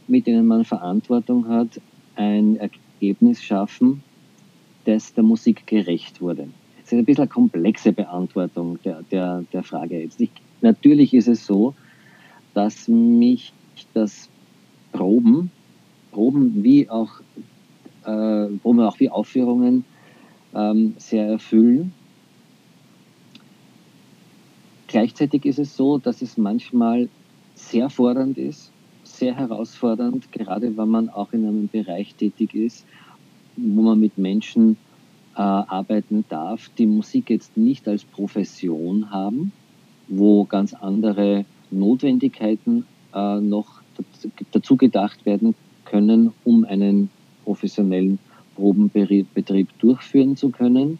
mit 0.07 0.25
denen 0.25 0.47
man 0.47 0.65
Verantwortung 0.65 1.47
hat, 1.47 1.79
ein 2.15 2.55
Ergebnis 2.55 3.43
schaffen, 3.43 4.01
das 4.85 5.13
der 5.13 5.23
Musik 5.23 5.67
gerecht 5.67 6.19
wurde. 6.19 6.47
Das 6.81 6.93
ist 6.93 6.97
ein 6.97 7.05
bisschen 7.05 7.25
eine 7.25 7.29
komplexe 7.29 7.93
Beantwortung 7.93 8.79
der, 8.83 9.03
der, 9.11 9.43
der 9.53 9.61
Frage 9.61 10.01
jetzt. 10.01 10.19
Ich, 10.19 10.31
natürlich 10.61 11.13
ist 11.13 11.27
es 11.27 11.45
so, 11.45 11.75
dass 12.55 12.87
mich 12.87 13.53
das 13.93 14.29
Proben, 14.93 15.51
Proben 16.11 16.63
wie 16.63 16.89
auch, 16.89 17.21
äh, 18.03 18.47
Proben 18.47 18.79
auch 18.79 18.99
wie 18.99 19.11
Aufführungen 19.11 19.85
ähm, 20.55 20.95
sehr 20.97 21.27
erfüllen. 21.27 21.93
Gleichzeitig 24.87 25.45
ist 25.45 25.59
es 25.59 25.77
so, 25.77 25.97
dass 25.97 26.21
es 26.21 26.37
manchmal 26.37 27.07
sehr 27.55 27.89
fordernd 27.89 28.37
ist, 28.37 28.71
sehr 29.03 29.35
herausfordernd, 29.35 30.31
gerade 30.31 30.75
wenn 30.75 30.89
man 30.89 31.09
auch 31.09 31.31
in 31.33 31.45
einem 31.45 31.69
Bereich 31.69 32.15
tätig 32.15 32.53
ist, 32.53 32.85
wo 33.55 33.81
man 33.81 33.99
mit 33.99 34.17
Menschen 34.17 34.77
äh, 35.35 35.41
arbeiten 35.41 36.25
darf, 36.27 36.69
die 36.77 36.87
Musik 36.87 37.29
jetzt 37.29 37.55
nicht 37.55 37.87
als 37.87 38.03
Profession 38.03 39.11
haben, 39.11 39.53
wo 40.07 40.43
ganz 40.43 40.73
andere 40.73 41.45
Notwendigkeiten 41.69 42.85
äh, 43.13 43.39
noch 43.39 43.81
dazu 44.51 44.75
gedacht 44.75 45.25
werden 45.25 45.55
können, 45.85 46.33
um 46.43 46.65
einen 46.65 47.09
professionellen 47.45 48.19
Probenbetrieb 48.55 49.67
durchführen 49.79 50.35
zu 50.35 50.49
können. 50.49 50.99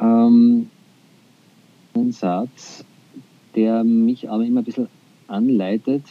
Ähm, 0.00 0.68
ein 1.94 2.12
Satz, 2.12 2.84
der 3.54 3.84
mich 3.84 4.30
aber 4.30 4.44
immer 4.44 4.60
ein 4.60 4.64
bisschen 4.64 4.88
anleitet 5.28 6.02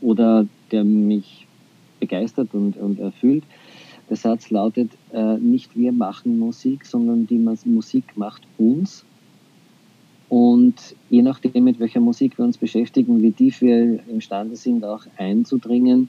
oder 0.00 0.46
der 0.70 0.84
mich 0.84 1.46
begeistert 2.00 2.54
und, 2.54 2.76
und 2.76 3.00
erfüllt, 3.00 3.44
der 4.08 4.16
Satz 4.16 4.50
lautet, 4.50 4.90
äh, 5.12 5.36
nicht 5.36 5.76
wir 5.76 5.92
machen 5.92 6.38
Musik, 6.38 6.86
sondern 6.86 7.26
die 7.26 7.38
Musik 7.38 8.04
macht 8.16 8.42
uns. 8.56 9.04
Und 10.28 10.74
je 11.10 11.22
nachdem, 11.22 11.64
mit 11.64 11.80
welcher 11.80 12.00
Musik 12.00 12.38
wir 12.38 12.44
uns 12.44 12.58
beschäftigen, 12.58 13.22
wie 13.22 13.32
tief 13.32 13.60
wir 13.60 14.00
imstande 14.08 14.56
sind, 14.56 14.84
auch 14.84 15.04
einzudringen, 15.16 16.08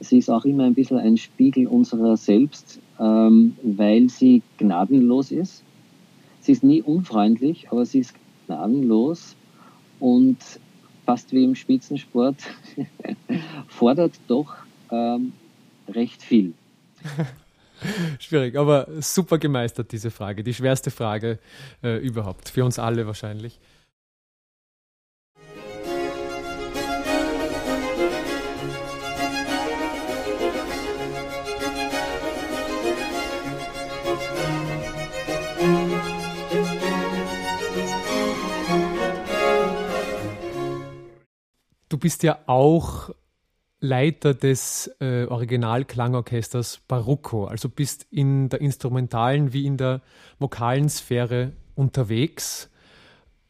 sie 0.00 0.18
ist 0.18 0.28
auch 0.28 0.44
immer 0.44 0.64
ein 0.64 0.74
bisschen 0.74 0.98
ein 0.98 1.16
Spiegel 1.16 1.66
unserer 1.66 2.16
selbst, 2.16 2.80
ähm, 2.98 3.56
weil 3.62 4.08
sie 4.08 4.42
gnadenlos 4.58 5.30
ist. 5.30 5.62
Sie 6.40 6.52
ist 6.52 6.62
nie 6.62 6.82
unfreundlich, 6.82 7.68
aber 7.70 7.86
sie 7.86 8.00
ist 8.00 8.14
gnadenlos 8.46 9.34
und 10.00 10.38
fast 11.06 11.32
wie 11.32 11.44
im 11.44 11.54
Spitzensport 11.54 12.36
fordert 13.68 14.12
doch 14.28 14.54
ähm, 14.90 15.32
recht 15.88 16.22
viel. 16.22 16.52
Schwierig, 18.18 18.56
aber 18.56 18.88
super 19.00 19.38
gemeistert, 19.38 19.92
diese 19.92 20.10
Frage. 20.10 20.42
Die 20.42 20.54
schwerste 20.54 20.90
Frage 20.90 21.38
äh, 21.82 21.98
überhaupt, 21.98 22.48
für 22.48 22.64
uns 22.64 22.78
alle 22.78 23.06
wahrscheinlich. 23.06 23.58
Bist 42.04 42.22
ja 42.22 42.38
auch 42.44 43.14
Leiter 43.80 44.34
des 44.34 44.94
äh, 45.00 45.24
Originalklangorchesters 45.24 46.82
Barocco, 46.86 47.46
also 47.46 47.70
bist 47.70 48.06
in 48.10 48.50
der 48.50 48.60
instrumentalen 48.60 49.54
wie 49.54 49.64
in 49.64 49.78
der 49.78 50.02
vokalen 50.38 50.90
Sphäre 50.90 51.52
unterwegs. 51.74 52.68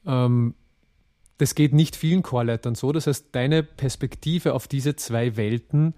Ähm, 0.07 0.55
das 1.39 1.57
geht 1.57 1.73
nicht 1.75 1.97
vielen 1.97 2.23
Chorleitern 2.23 2.77
so. 2.77 2.93
Das 2.93 3.09
heißt, 3.09 3.31
deine 3.33 3.65
Perspektive 3.65 4.55
auf 4.55 4.69
diese 4.69 4.95
zwei 4.95 5.37
Welten 5.37 5.95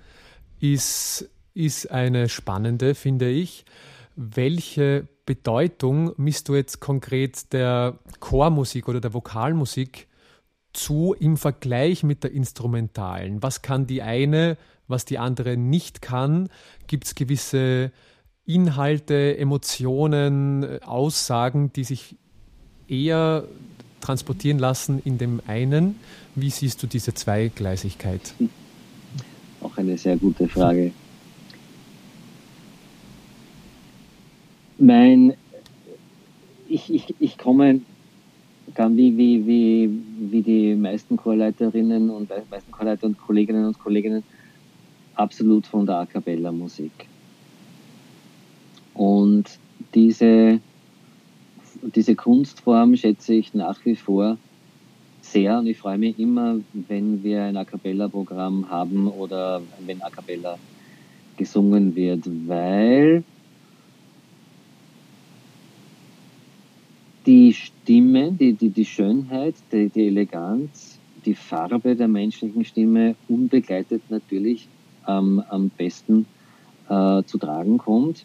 ist, 0.58 1.28
ist 1.52 1.90
eine 1.90 2.30
spannende, 2.30 2.94
finde 2.94 3.28
ich. 3.28 3.66
Welche 4.14 5.06
Bedeutung 5.26 6.12
misst 6.16 6.48
du 6.48 6.54
jetzt 6.54 6.80
konkret 6.80 7.52
der 7.52 7.98
Chormusik 8.20 8.88
oder 8.88 9.02
der 9.02 9.12
Vokalmusik 9.12 10.08
zu 10.76 11.14
im 11.18 11.36
Vergleich 11.36 12.02
mit 12.02 12.22
der 12.24 12.32
instrumentalen? 12.32 13.42
Was 13.42 13.62
kann 13.62 13.86
die 13.86 14.02
eine, 14.02 14.56
was 14.88 15.04
die 15.04 15.18
andere 15.18 15.56
nicht 15.56 16.02
kann? 16.02 16.48
Gibt 16.86 17.04
es 17.04 17.14
gewisse 17.14 17.90
Inhalte, 18.44 19.36
Emotionen, 19.38 20.82
Aussagen, 20.82 21.72
die 21.72 21.84
sich 21.84 22.16
eher 22.88 23.44
transportieren 24.00 24.58
lassen 24.58 25.00
in 25.04 25.18
dem 25.18 25.40
einen? 25.46 25.98
Wie 26.34 26.50
siehst 26.50 26.82
du 26.82 26.86
diese 26.86 27.14
Zweigleisigkeit? 27.14 28.34
Auch 29.60 29.76
eine 29.76 29.98
sehr 29.98 30.16
gute 30.16 30.48
Frage. 30.48 30.92
Mein, 34.78 35.34
ich, 36.68 36.92
ich, 36.92 37.14
ich 37.18 37.38
komme 37.38 37.80
kann 38.76 38.94
wie, 38.96 39.16
wie, 39.16 39.46
wie, 39.46 40.02
wie 40.30 40.42
die 40.42 40.74
meisten 40.74 41.16
Chorleiterinnen 41.16 42.10
und 42.10 42.28
meisten 42.50 42.70
Chorleiter 42.70 43.06
und 43.06 43.18
Kolleginnen 43.18 43.64
und 43.64 43.78
Kollegen 43.78 44.22
absolut 45.14 45.66
von 45.66 45.86
der 45.86 45.96
A 45.96 46.06
Cappella 46.06 46.52
Musik. 46.52 46.92
Und 48.92 49.44
diese, 49.94 50.60
diese 51.94 52.14
Kunstform 52.14 52.96
schätze 52.96 53.34
ich 53.34 53.54
nach 53.54 53.82
wie 53.86 53.96
vor 53.96 54.36
sehr 55.22 55.58
und 55.58 55.66
ich 55.66 55.78
freue 55.78 55.98
mich 55.98 56.18
immer, 56.18 56.56
wenn 56.74 57.24
wir 57.24 57.44
ein 57.44 57.56
A 57.56 57.64
Cappella 57.64 58.08
Programm 58.08 58.68
haben 58.68 59.08
oder 59.08 59.62
wenn 59.86 60.02
A 60.02 60.10
Cappella 60.10 60.58
gesungen 61.38 61.96
wird, 61.96 62.24
weil 62.46 63.24
die 67.26 67.52
Stimme, 67.52 68.32
die, 68.32 68.52
die, 68.52 68.70
die 68.70 68.84
Schönheit, 68.84 69.56
die, 69.72 69.88
die 69.88 70.06
Eleganz, 70.06 70.98
die 71.24 71.34
Farbe 71.34 71.96
der 71.96 72.08
menschlichen 72.08 72.64
Stimme 72.64 73.16
unbegleitet 73.28 74.02
natürlich 74.10 74.68
ähm, 75.08 75.42
am 75.48 75.70
besten 75.70 76.26
äh, 76.88 77.22
zu 77.24 77.38
tragen 77.38 77.78
kommt. 77.78 78.24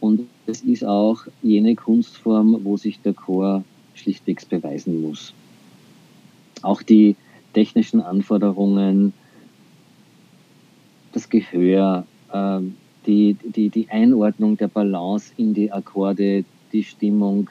Und 0.00 0.28
es 0.46 0.60
ist 0.60 0.84
auch 0.84 1.24
jene 1.42 1.74
Kunstform, 1.74 2.60
wo 2.62 2.76
sich 2.76 3.00
der 3.00 3.14
Chor 3.14 3.64
schlichtweg 3.94 4.46
beweisen 4.48 5.00
muss. 5.00 5.32
Auch 6.60 6.82
die 6.82 7.16
technischen 7.54 8.00
Anforderungen, 8.00 9.14
das 11.12 11.30
Gehör, 11.30 12.06
äh, 12.32 12.60
die, 13.06 13.34
die, 13.34 13.70
die 13.70 13.88
Einordnung 13.88 14.58
der 14.58 14.68
Balance 14.68 15.32
in 15.38 15.54
die 15.54 15.72
Akkorde, 15.72 16.44
die 16.72 16.84
Stimmung, 16.84 17.48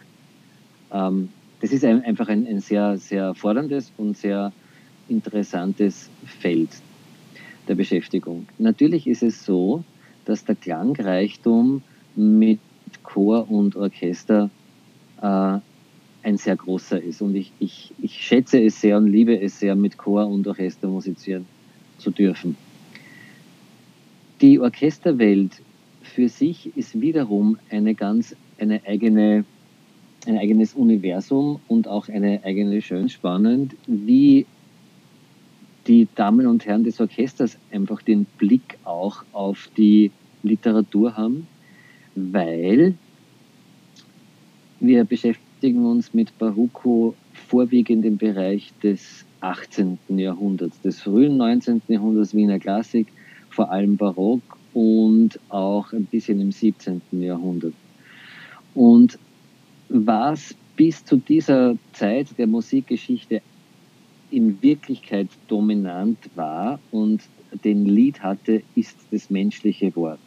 ähm, 0.91 1.29
das 1.61 1.71
ist 1.71 1.85
ein, 1.85 2.03
einfach 2.03 2.27
ein, 2.27 2.47
ein 2.47 2.59
sehr, 2.59 2.97
sehr 2.97 3.33
forderndes 3.35 3.91
und 3.97 4.17
sehr 4.17 4.51
interessantes 5.07 6.09
Feld 6.25 6.69
der 7.67 7.75
Beschäftigung. 7.75 8.47
Natürlich 8.57 9.07
ist 9.07 9.23
es 9.23 9.45
so, 9.45 9.83
dass 10.25 10.45
der 10.45 10.55
Klangreichtum 10.55 11.83
mit 12.15 12.59
Chor 13.03 13.49
und 13.49 13.75
Orchester 13.75 14.49
äh, 15.21 15.59
ein 16.23 16.37
sehr 16.37 16.55
großer 16.55 17.01
ist. 17.01 17.21
Und 17.21 17.35
ich, 17.35 17.51
ich, 17.59 17.93
ich 18.01 18.13
schätze 18.25 18.61
es 18.61 18.81
sehr 18.81 18.97
und 18.97 19.07
liebe 19.07 19.39
es 19.39 19.59
sehr, 19.59 19.75
mit 19.75 19.97
Chor 19.97 20.27
und 20.27 20.47
Orchester 20.47 20.87
musizieren 20.87 21.45
zu 21.97 22.11
dürfen. 22.11 22.55
Die 24.41 24.59
Orchesterwelt 24.59 25.61
für 26.01 26.27
sich 26.27 26.75
ist 26.75 26.99
wiederum 26.99 27.57
eine 27.69 27.95
ganz 27.95 28.35
eine 28.59 28.81
eigene, 28.85 29.45
ein 30.25 30.37
eigenes 30.37 30.73
Universum 30.73 31.59
und 31.67 31.87
auch 31.87 32.09
eine 32.09 32.43
eigene 32.43 32.81
schön 32.81 33.09
spannend, 33.09 33.75
wie 33.87 34.45
die 35.87 36.07
Damen 36.15 36.45
und 36.45 36.65
Herren 36.65 36.83
des 36.83 36.99
Orchesters 36.99 37.57
einfach 37.71 38.01
den 38.01 38.25
Blick 38.37 38.77
auch 38.83 39.23
auf 39.33 39.69
die 39.77 40.11
Literatur 40.43 41.17
haben, 41.17 41.47
weil 42.15 42.95
wir 44.79 45.03
beschäftigen 45.05 45.85
uns 45.85 46.13
mit 46.13 46.37
Barucco 46.37 47.15
vorwiegend 47.33 48.05
im 48.05 48.17
Bereich 48.17 48.71
des 48.83 49.25
18. 49.41 49.97
Jahrhunderts, 50.09 50.81
des 50.81 51.01
frühen 51.01 51.37
19. 51.37 51.81
Jahrhunderts 51.87 52.33
Wiener 52.35 52.59
Klassik, 52.59 53.07
vor 53.49 53.71
allem 53.71 53.97
Barock 53.97 54.41
und 54.73 55.39
auch 55.49 55.91
ein 55.93 56.05
bisschen 56.05 56.39
im 56.39 56.51
17. 56.51 57.01
Jahrhundert. 57.11 57.73
Und 58.73 59.17
was 59.93 60.55
bis 60.77 61.03
zu 61.03 61.17
dieser 61.17 61.75
Zeit 61.93 62.27
der 62.37 62.47
Musikgeschichte 62.47 63.41
in 64.31 64.61
Wirklichkeit 64.61 65.27
dominant 65.49 66.17
war 66.35 66.79
und 66.91 67.21
den 67.65 67.85
Lied 67.85 68.23
hatte, 68.23 68.63
ist 68.75 68.97
das 69.11 69.29
menschliche 69.29 69.93
Wort. 69.95 70.19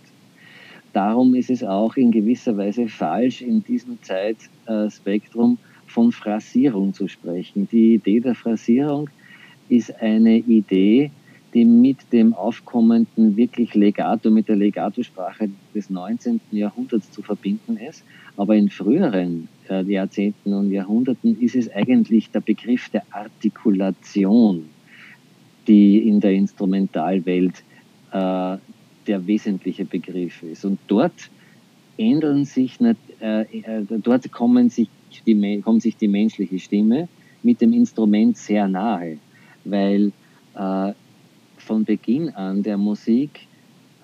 Darum 0.92 1.34
ist 1.34 1.50
es 1.50 1.64
auch 1.64 1.96
in 1.96 2.12
gewisser 2.12 2.56
Weise 2.56 2.88
falsch, 2.88 3.40
in 3.40 3.64
diesem 3.64 3.98
Zeitspektrum 4.02 5.58
von 5.86 6.12
Phrasierung 6.12 6.92
zu 6.92 7.08
sprechen. 7.08 7.66
Die 7.72 7.94
Idee 7.94 8.20
der 8.20 8.34
Phrasierung 8.34 9.08
ist 9.70 9.98
eine 10.00 10.36
Idee, 10.36 11.10
die 11.54 11.64
mit 11.64 11.98
dem 12.12 12.34
aufkommenden 12.34 13.36
wirklich 13.36 13.74
Legato, 13.74 14.30
mit 14.30 14.48
der 14.48 14.56
Legatosprache 14.56 15.48
des 15.74 15.88
19. 15.88 16.40
Jahrhunderts 16.50 17.10
zu 17.12 17.22
verbinden 17.22 17.76
ist. 17.76 18.02
Aber 18.36 18.56
in 18.56 18.68
früheren 18.68 19.48
äh, 19.70 19.82
Jahrzehnten 19.84 20.52
und 20.52 20.72
Jahrhunderten 20.72 21.40
ist 21.40 21.54
es 21.54 21.70
eigentlich 21.72 22.30
der 22.30 22.40
Begriff 22.40 22.88
der 22.88 23.04
Artikulation, 23.10 24.64
die 25.68 26.08
in 26.08 26.18
der 26.18 26.32
Instrumentalwelt 26.32 27.62
äh, 28.10 28.56
der 29.06 29.26
wesentliche 29.26 29.84
Begriff 29.84 30.42
ist. 30.42 30.64
Und 30.64 30.80
dort 30.88 31.30
ändern 31.96 32.44
sich, 32.44 32.78
äh, 32.80 32.94
äh, 33.20 33.84
dort 34.02 34.30
kommen 34.32 34.70
sich 34.70 34.88
die, 35.24 35.60
kommt 35.60 35.82
sich 35.82 35.96
die 35.96 36.08
menschliche 36.08 36.58
Stimme 36.58 37.08
mit 37.44 37.60
dem 37.60 37.72
Instrument 37.72 38.36
sehr 38.36 38.66
nahe, 38.66 39.18
weil 39.64 40.10
äh, 40.56 40.92
von 41.64 41.84
Beginn 41.84 42.30
an 42.30 42.62
der 42.62 42.78
Musik 42.78 43.46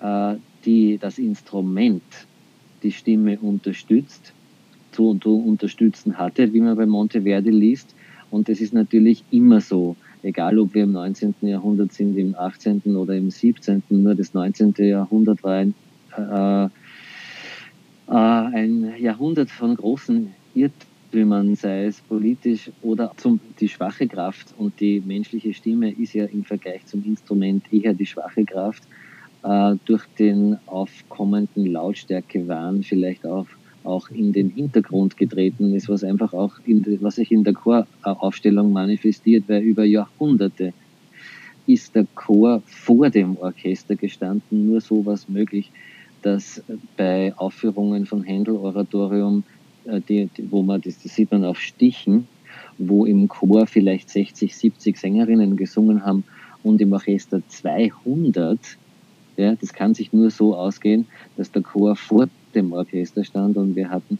äh, 0.01 0.35
die, 0.65 0.97
das 0.97 1.17
Instrument 1.17 2.03
die 2.83 2.91
Stimme 2.91 3.37
unterstützt, 3.39 4.33
zu, 4.91 5.15
zu 5.15 5.37
unterstützen 5.37 6.17
hatte, 6.17 6.51
wie 6.53 6.61
man 6.61 6.75
bei 6.75 6.85
Monteverdi 6.85 7.51
liest. 7.51 7.95
Und 8.29 8.49
das 8.49 8.59
ist 8.59 8.73
natürlich 8.73 9.23
immer 9.31 9.61
so, 9.61 9.95
egal 10.23 10.57
ob 10.59 10.73
wir 10.73 10.83
im 10.83 10.93
19. 10.93 11.35
Jahrhundert 11.41 11.93
sind, 11.93 12.17
im 12.17 12.35
18. 12.35 12.81
oder 12.95 13.15
im 13.15 13.29
17. 13.29 13.83
Nur 13.89 14.15
das 14.15 14.33
19. 14.33 14.73
Jahrhundert 14.77 15.43
war 15.43 15.53
ein, 15.53 15.73
äh, 16.17 16.65
äh, 16.65 16.69
ein 18.09 18.93
Jahrhundert 18.99 19.49
von 19.49 19.75
großen 19.75 20.33
Irrtümern, 20.53 20.90
sei 21.55 21.85
es 21.85 22.01
politisch 22.01 22.71
oder 22.81 23.11
zum, 23.17 23.39
die 23.59 23.67
schwache 23.67 24.07
Kraft. 24.07 24.53
Und 24.57 24.79
die 24.79 25.01
menschliche 25.05 25.53
Stimme 25.53 25.91
ist 25.91 26.13
ja 26.13 26.25
im 26.25 26.43
Vergleich 26.43 26.85
zum 26.85 27.03
Instrument 27.03 27.71
eher 27.71 27.93
die 27.93 28.05
schwache 28.05 28.45
Kraft. 28.45 28.83
Äh, 29.43 29.75
durch 29.85 30.05
den 30.19 30.57
aufkommenden 30.67 31.65
Lautstärkewahn 31.65 32.83
vielleicht 32.83 33.25
auch 33.25 33.47
auch 33.83 34.09
in 34.09 34.31
den 34.31 34.49
Hintergrund 34.49 35.17
getreten 35.17 35.73
ist, 35.73 35.89
was 35.89 36.03
einfach 36.03 36.33
auch, 36.33 36.53
in, 36.65 36.85
was 37.01 37.15
sich 37.15 37.31
in 37.31 37.43
der 37.43 37.53
Choraufstellung 37.53 38.71
manifestiert, 38.71 39.45
weil 39.47 39.63
über 39.63 39.83
Jahrhunderte 39.83 40.73
ist 41.67 41.95
der 41.95 42.05
Chor 42.15 42.61
vor 42.65 43.09
dem 43.09 43.37
Orchester 43.37 43.95
gestanden, 43.95 44.67
nur 44.67 44.81
so 44.81 45.05
was 45.05 45.29
möglich, 45.29 45.71
dass 46.21 46.61
bei 46.97 47.33
Aufführungen 47.37 48.05
von 48.05 48.23
Händel 48.23 48.55
Oratorium, 48.55 49.30
äh, 49.30 49.30
die, 50.09 50.29
wo 50.49 50.61
man, 50.61 50.81
das, 50.81 51.01
das 51.01 51.15
sieht 51.15 51.31
man 51.31 51.45
auf 51.45 51.59
Stichen, 51.59 52.27
wo 52.77 53.05
im 53.05 53.27
Chor 53.27 53.67
vielleicht 53.67 54.09
60, 54.09 54.55
70 54.55 54.97
Sängerinnen 54.97 55.55
gesungen 55.55 56.05
haben 56.05 56.23
und 56.63 56.81
im 56.81 56.93
Orchester 56.93 57.41
200, 57.47 58.59
ja, 59.37 59.55
das 59.55 59.73
kann 59.73 59.93
sich 59.93 60.13
nur 60.13 60.29
so 60.29 60.55
ausgehen, 60.55 61.07
dass 61.37 61.51
der 61.51 61.61
Chor 61.61 61.95
vor 61.95 62.27
dem 62.53 62.73
Orchester 62.73 63.23
stand 63.23 63.57
und 63.57 63.75
wir 63.75 63.89
hatten 63.89 64.19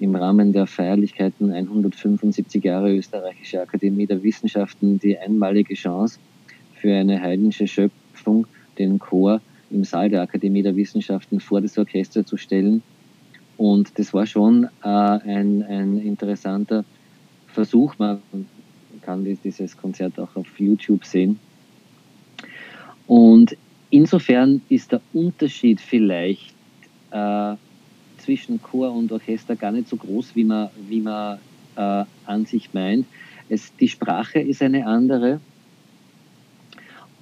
im 0.00 0.14
Rahmen 0.14 0.52
der 0.52 0.66
Feierlichkeiten 0.66 1.52
175 1.52 2.62
Jahre 2.62 2.94
Österreichische 2.94 3.60
Akademie 3.60 4.06
der 4.06 4.22
Wissenschaften 4.22 4.98
die 5.00 5.18
einmalige 5.18 5.74
Chance 5.74 6.18
für 6.74 6.94
eine 6.94 7.20
heidnische 7.20 7.66
Schöpfung, 7.66 8.46
den 8.78 8.98
Chor 8.98 9.40
im 9.70 9.84
Saal 9.84 10.08
der 10.08 10.22
Akademie 10.22 10.62
der 10.62 10.76
Wissenschaften 10.76 11.40
vor 11.40 11.60
das 11.60 11.76
Orchester 11.76 12.24
zu 12.24 12.36
stellen. 12.36 12.82
Und 13.58 13.98
das 13.98 14.14
war 14.14 14.24
schon 14.24 14.64
äh, 14.82 14.88
ein, 14.88 15.62
ein 15.64 15.98
interessanter 15.98 16.84
Versuch. 17.48 17.98
Man 17.98 18.22
kann 19.02 19.24
dieses 19.24 19.76
Konzert 19.76 20.18
auch 20.18 20.34
auf 20.36 20.46
YouTube 20.58 21.04
sehen. 21.04 21.40
Und 23.08 23.56
insofern 23.90 24.62
ist 24.68 24.92
der 24.92 25.00
Unterschied 25.12 25.80
vielleicht 25.80 26.54
äh, 27.10 27.54
zwischen 28.18 28.62
Chor 28.62 28.92
und 28.92 29.10
Orchester 29.10 29.56
gar 29.56 29.72
nicht 29.72 29.88
so 29.88 29.96
groß, 29.96 30.36
wie 30.36 30.44
man, 30.44 30.68
wie 30.88 31.00
man 31.00 31.38
äh, 31.74 32.04
an 32.26 32.46
sich 32.46 32.72
meint. 32.74 33.06
Es, 33.48 33.74
die 33.76 33.88
Sprache 33.88 34.38
ist 34.38 34.62
eine 34.62 34.86
andere. 34.86 35.40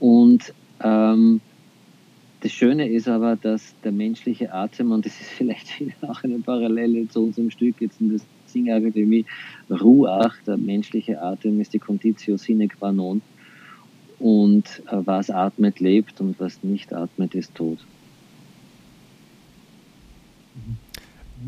Und 0.00 0.52
ähm, 0.82 1.40
das 2.46 2.52
Schöne 2.52 2.88
ist 2.88 3.08
aber, 3.08 3.34
dass 3.34 3.74
der 3.82 3.90
menschliche 3.90 4.52
Atem, 4.54 4.92
und 4.92 5.04
das 5.04 5.20
ist 5.20 5.30
vielleicht 5.30 5.66
auch 6.02 6.22
eine 6.22 6.38
Parallele 6.38 7.08
zu 7.08 7.24
unserem 7.24 7.50
Stück 7.50 7.80
jetzt 7.80 8.00
in 8.00 8.10
der 8.10 8.20
Singakademie, 8.46 9.26
Ruach, 9.68 10.36
der 10.46 10.56
menschliche 10.56 11.20
Atem 11.20 11.60
ist 11.60 11.74
die 11.74 11.80
Conditio 11.80 12.36
sine 12.36 12.68
qua 12.68 12.92
non. 12.92 13.20
Und 14.20 14.80
äh, 14.86 14.98
was 15.04 15.28
atmet, 15.28 15.80
lebt 15.80 16.20
und 16.20 16.38
was 16.38 16.62
nicht 16.62 16.92
atmet, 16.92 17.34
ist 17.34 17.52
tot. 17.56 17.84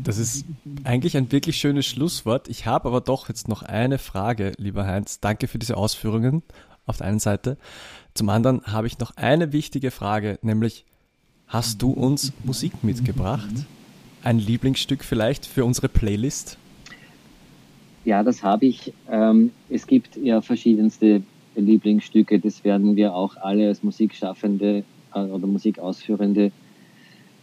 Das 0.03 0.17
ist 0.17 0.45
eigentlich 0.83 1.15
ein 1.15 1.31
wirklich 1.31 1.55
schönes 1.55 1.85
Schlusswort. 1.85 2.49
Ich 2.49 2.65
habe 2.65 2.89
aber 2.89 2.99
doch 2.99 3.29
jetzt 3.29 3.47
noch 3.47 3.63
eine 3.63 3.99
Frage, 3.99 4.51
lieber 4.57 4.85
Heinz. 4.85 5.21
Danke 5.21 5.47
für 5.47 5.59
diese 5.59 5.77
Ausführungen 5.77 6.43
auf 6.85 6.97
der 6.97 7.07
einen 7.07 7.19
Seite. 7.19 7.57
Zum 8.13 8.27
anderen 8.27 8.63
habe 8.65 8.87
ich 8.87 8.99
noch 8.99 9.15
eine 9.15 9.53
wichtige 9.53 9.91
Frage, 9.91 10.39
nämlich 10.41 10.85
hast 11.49 11.81
du 11.81 11.91
uns 11.91 12.31
Musik 12.43 12.83
mitgebracht? 12.83 13.49
Ein 14.23 14.39
Lieblingsstück 14.39 15.03
vielleicht 15.03 15.45
für 15.45 15.65
unsere 15.65 15.89
Playlist? 15.89 16.57
Ja, 18.05 18.23
das 18.23 18.43
habe 18.43 18.65
ich. 18.65 18.93
Ähm, 19.09 19.51
es 19.69 19.85
gibt 19.85 20.15
ja 20.15 20.41
verschiedenste 20.41 21.21
Lieblingsstücke. 21.55 22.39
Das 22.39 22.63
werden 22.63 22.95
wir 22.95 23.13
auch 23.13 23.35
alle 23.37 23.67
als 23.67 23.83
Musikschaffende 23.83 24.83
äh, 25.13 25.19
oder 25.19 25.47
Musikausführende 25.47 26.51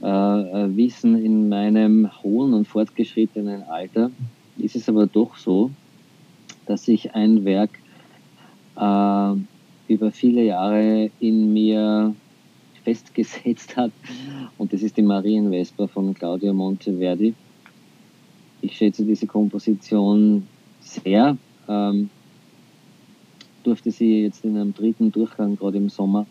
äh, 0.02 0.06
äh, 0.06 0.76
wissen, 0.76 1.22
in 1.24 1.48
meinem 1.48 2.10
hohen 2.22 2.54
und 2.54 2.66
fortgeschrittenen 2.66 3.64
Alter 3.64 4.10
ist 4.58 4.76
es 4.76 4.88
aber 4.88 5.06
doch 5.06 5.36
so, 5.36 5.70
dass 6.64 6.84
sich 6.84 7.14
ein 7.14 7.44
Werk 7.44 7.70
über 9.88 10.12
viele 10.12 10.44
Jahre 10.44 11.10
in 11.18 11.52
mir 11.54 12.14
festgesetzt 12.86 13.76
hat 13.76 13.90
und 14.58 14.72
das 14.72 14.80
ist 14.80 14.96
die 14.96 15.02
Marienvesper 15.02 15.88
von 15.88 16.14
Claudio 16.14 16.54
Monteverdi. 16.54 17.34
Ich 18.62 18.76
schätze 18.76 19.04
diese 19.04 19.26
Komposition 19.26 20.46
sehr. 20.80 21.36
Ähm, 21.68 22.10
durfte 23.64 23.90
sie 23.90 24.22
jetzt 24.22 24.44
in 24.44 24.56
einem 24.56 24.72
dritten 24.72 25.10
Durchgang, 25.10 25.56
gerade 25.56 25.78
im 25.78 25.88
Sommer, 25.88 26.26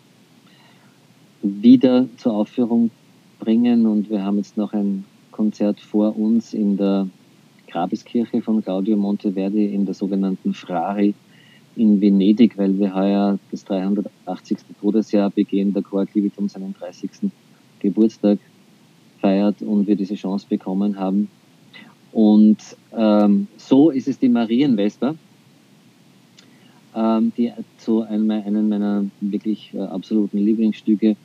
wieder 1.42 2.08
zur 2.16 2.34
Aufführung 2.36 2.90
bringen 3.38 3.86
und 3.86 4.10
wir 4.10 4.24
haben 4.24 4.38
jetzt 4.38 4.56
noch 4.56 4.72
ein 4.72 5.04
Konzert 5.32 5.82
vor 5.82 6.18
uns 6.18 6.54
in 6.54 6.78
der 6.78 7.10
Grabeskirche 7.68 8.42
von 8.42 8.64
Claudio 8.64 8.96
Monteverdi 8.96 9.66
in 9.74 9.86
der 9.86 9.94
sogenannten 9.94 10.54
Frari 10.54 11.16
in 11.76 12.02
Venedig, 12.02 12.58
weil 12.58 12.78
wir 12.80 12.94
heuer 12.94 13.40
das 13.52 13.66
380. 13.66 14.58
Todesjahr 14.80 15.30
begehen. 15.30 15.74
Der 15.74 15.84
Chor 15.84 16.06
Clivitum 16.06 16.48
seinen 16.50 16.74
30. 16.74 17.32
Geburtstag 17.80 18.40
feiert 19.20 19.62
und 19.62 19.88
wir 19.88 19.96
diese 19.96 20.16
Chance 20.16 20.46
bekommen 20.50 20.98
haben. 20.98 21.30
Und 22.12 22.58
ähm, 22.96 23.48
so 23.58 23.90
ist 23.90 24.08
es 24.08 24.20
die 24.20 24.30
Marienvesper, 24.30 25.16
ähm, 26.96 27.34
die 27.38 27.52
zu 27.78 28.04
einem, 28.04 28.32
einem 28.32 28.70
meiner 28.70 29.06
wirklich 29.20 29.74
äh, 29.74 29.80
absoluten 29.80 30.38
Lieblingsstücke 30.38 31.18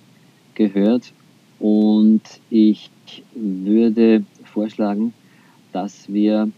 gehört. 0.54 1.12
Und 1.60 2.22
ich 2.48 2.90
würde 3.34 4.24
vorschlagen, 4.44 5.12
dass 5.72 6.12
wir 6.12 6.50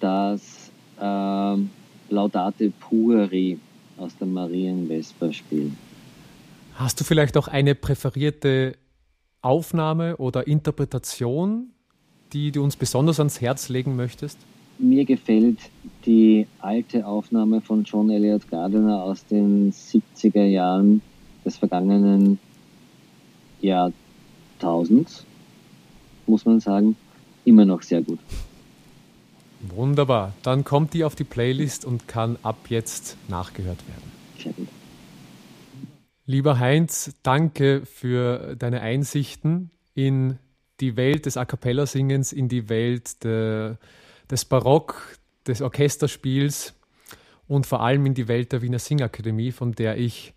das 0.00 0.70
ähm, 1.00 1.70
Laudate 2.12 2.70
Puri 2.70 3.58
aus 3.96 4.16
der 4.16 4.26
Marienvesper 4.26 5.32
spielen. 5.32 5.76
Hast 6.74 7.00
du 7.00 7.04
vielleicht 7.04 7.36
auch 7.36 7.48
eine 7.48 7.74
präferierte 7.74 8.76
Aufnahme 9.40 10.16
oder 10.16 10.46
Interpretation, 10.46 11.70
die 12.32 12.52
du 12.52 12.62
uns 12.62 12.76
besonders 12.76 13.18
ans 13.18 13.40
Herz 13.40 13.68
legen 13.68 13.96
möchtest? 13.96 14.38
Mir 14.78 15.04
gefällt 15.04 15.58
die 16.06 16.46
alte 16.60 17.06
Aufnahme 17.06 17.60
von 17.60 17.84
John 17.84 18.10
Elliott 18.10 18.48
Gardiner 18.50 19.02
aus 19.02 19.24
den 19.26 19.72
70er 19.72 20.44
Jahren 20.44 21.02
des 21.44 21.56
vergangenen 21.56 22.38
Jahrtausends, 23.60 25.24
muss 26.26 26.44
man 26.44 26.60
sagen, 26.60 26.96
immer 27.44 27.64
noch 27.64 27.82
sehr 27.82 28.02
gut. 28.02 28.18
Wunderbar. 29.62 30.34
Dann 30.42 30.64
kommt 30.64 30.92
die 30.92 31.04
auf 31.04 31.14
die 31.14 31.24
Playlist 31.24 31.84
und 31.84 32.08
kann 32.08 32.36
ab 32.42 32.56
jetzt 32.68 33.16
nachgehört 33.28 33.78
werden. 33.86 34.68
Lieber 36.26 36.58
Heinz, 36.58 37.14
danke 37.22 37.84
für 37.84 38.56
deine 38.56 38.80
Einsichten 38.80 39.70
in 39.94 40.38
die 40.80 40.96
Welt 40.96 41.26
des 41.26 41.36
A 41.36 41.44
cappella-Singens, 41.44 42.32
in 42.32 42.48
die 42.48 42.68
Welt 42.68 43.22
de, 43.22 43.76
des 44.30 44.44
Barock, 44.44 45.16
des 45.46 45.62
Orchesterspiels 45.62 46.74
und 47.46 47.66
vor 47.66 47.82
allem 47.82 48.06
in 48.06 48.14
die 48.14 48.28
Welt 48.28 48.52
der 48.52 48.62
Wiener 48.62 48.78
Singakademie, 48.78 49.52
von 49.52 49.72
der 49.72 49.96
ich 49.96 50.34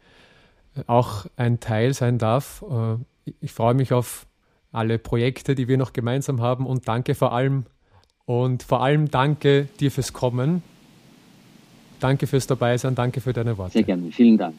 auch 0.88 1.26
ein 1.36 1.60
Teil 1.60 1.94
sein 1.94 2.18
darf. 2.18 2.64
Äh, 2.70 2.98
ich 3.42 3.54
freue 3.54 3.74
mich 3.74 3.94
auf 3.94 4.28
alle 4.72 5.00
Projekte, 5.00 5.56
die 5.56 5.68
wir 5.68 5.78
noch 5.78 5.94
gemeinsam 5.94 6.42
haben 6.42 6.66
und 6.66 6.88
danke 6.88 7.16
vor 7.16 7.32
allem 7.32 7.66
und 8.26 8.64
vor 8.64 8.82
allem 8.82 9.10
danke 9.12 9.68
dir 9.80 9.92
fürs 9.92 10.14
Kommen. 10.14 10.64
Danke 12.00 12.28
fürs 12.28 12.48
Dabeisein, 12.48 12.96
danke 12.96 13.22
für 13.22 13.34
deine 13.34 13.58
Worte. 13.58 13.74
Sehr 13.74 13.84
gerne, 13.84 14.12
vielen 14.12 14.38
Dank. 14.38 14.56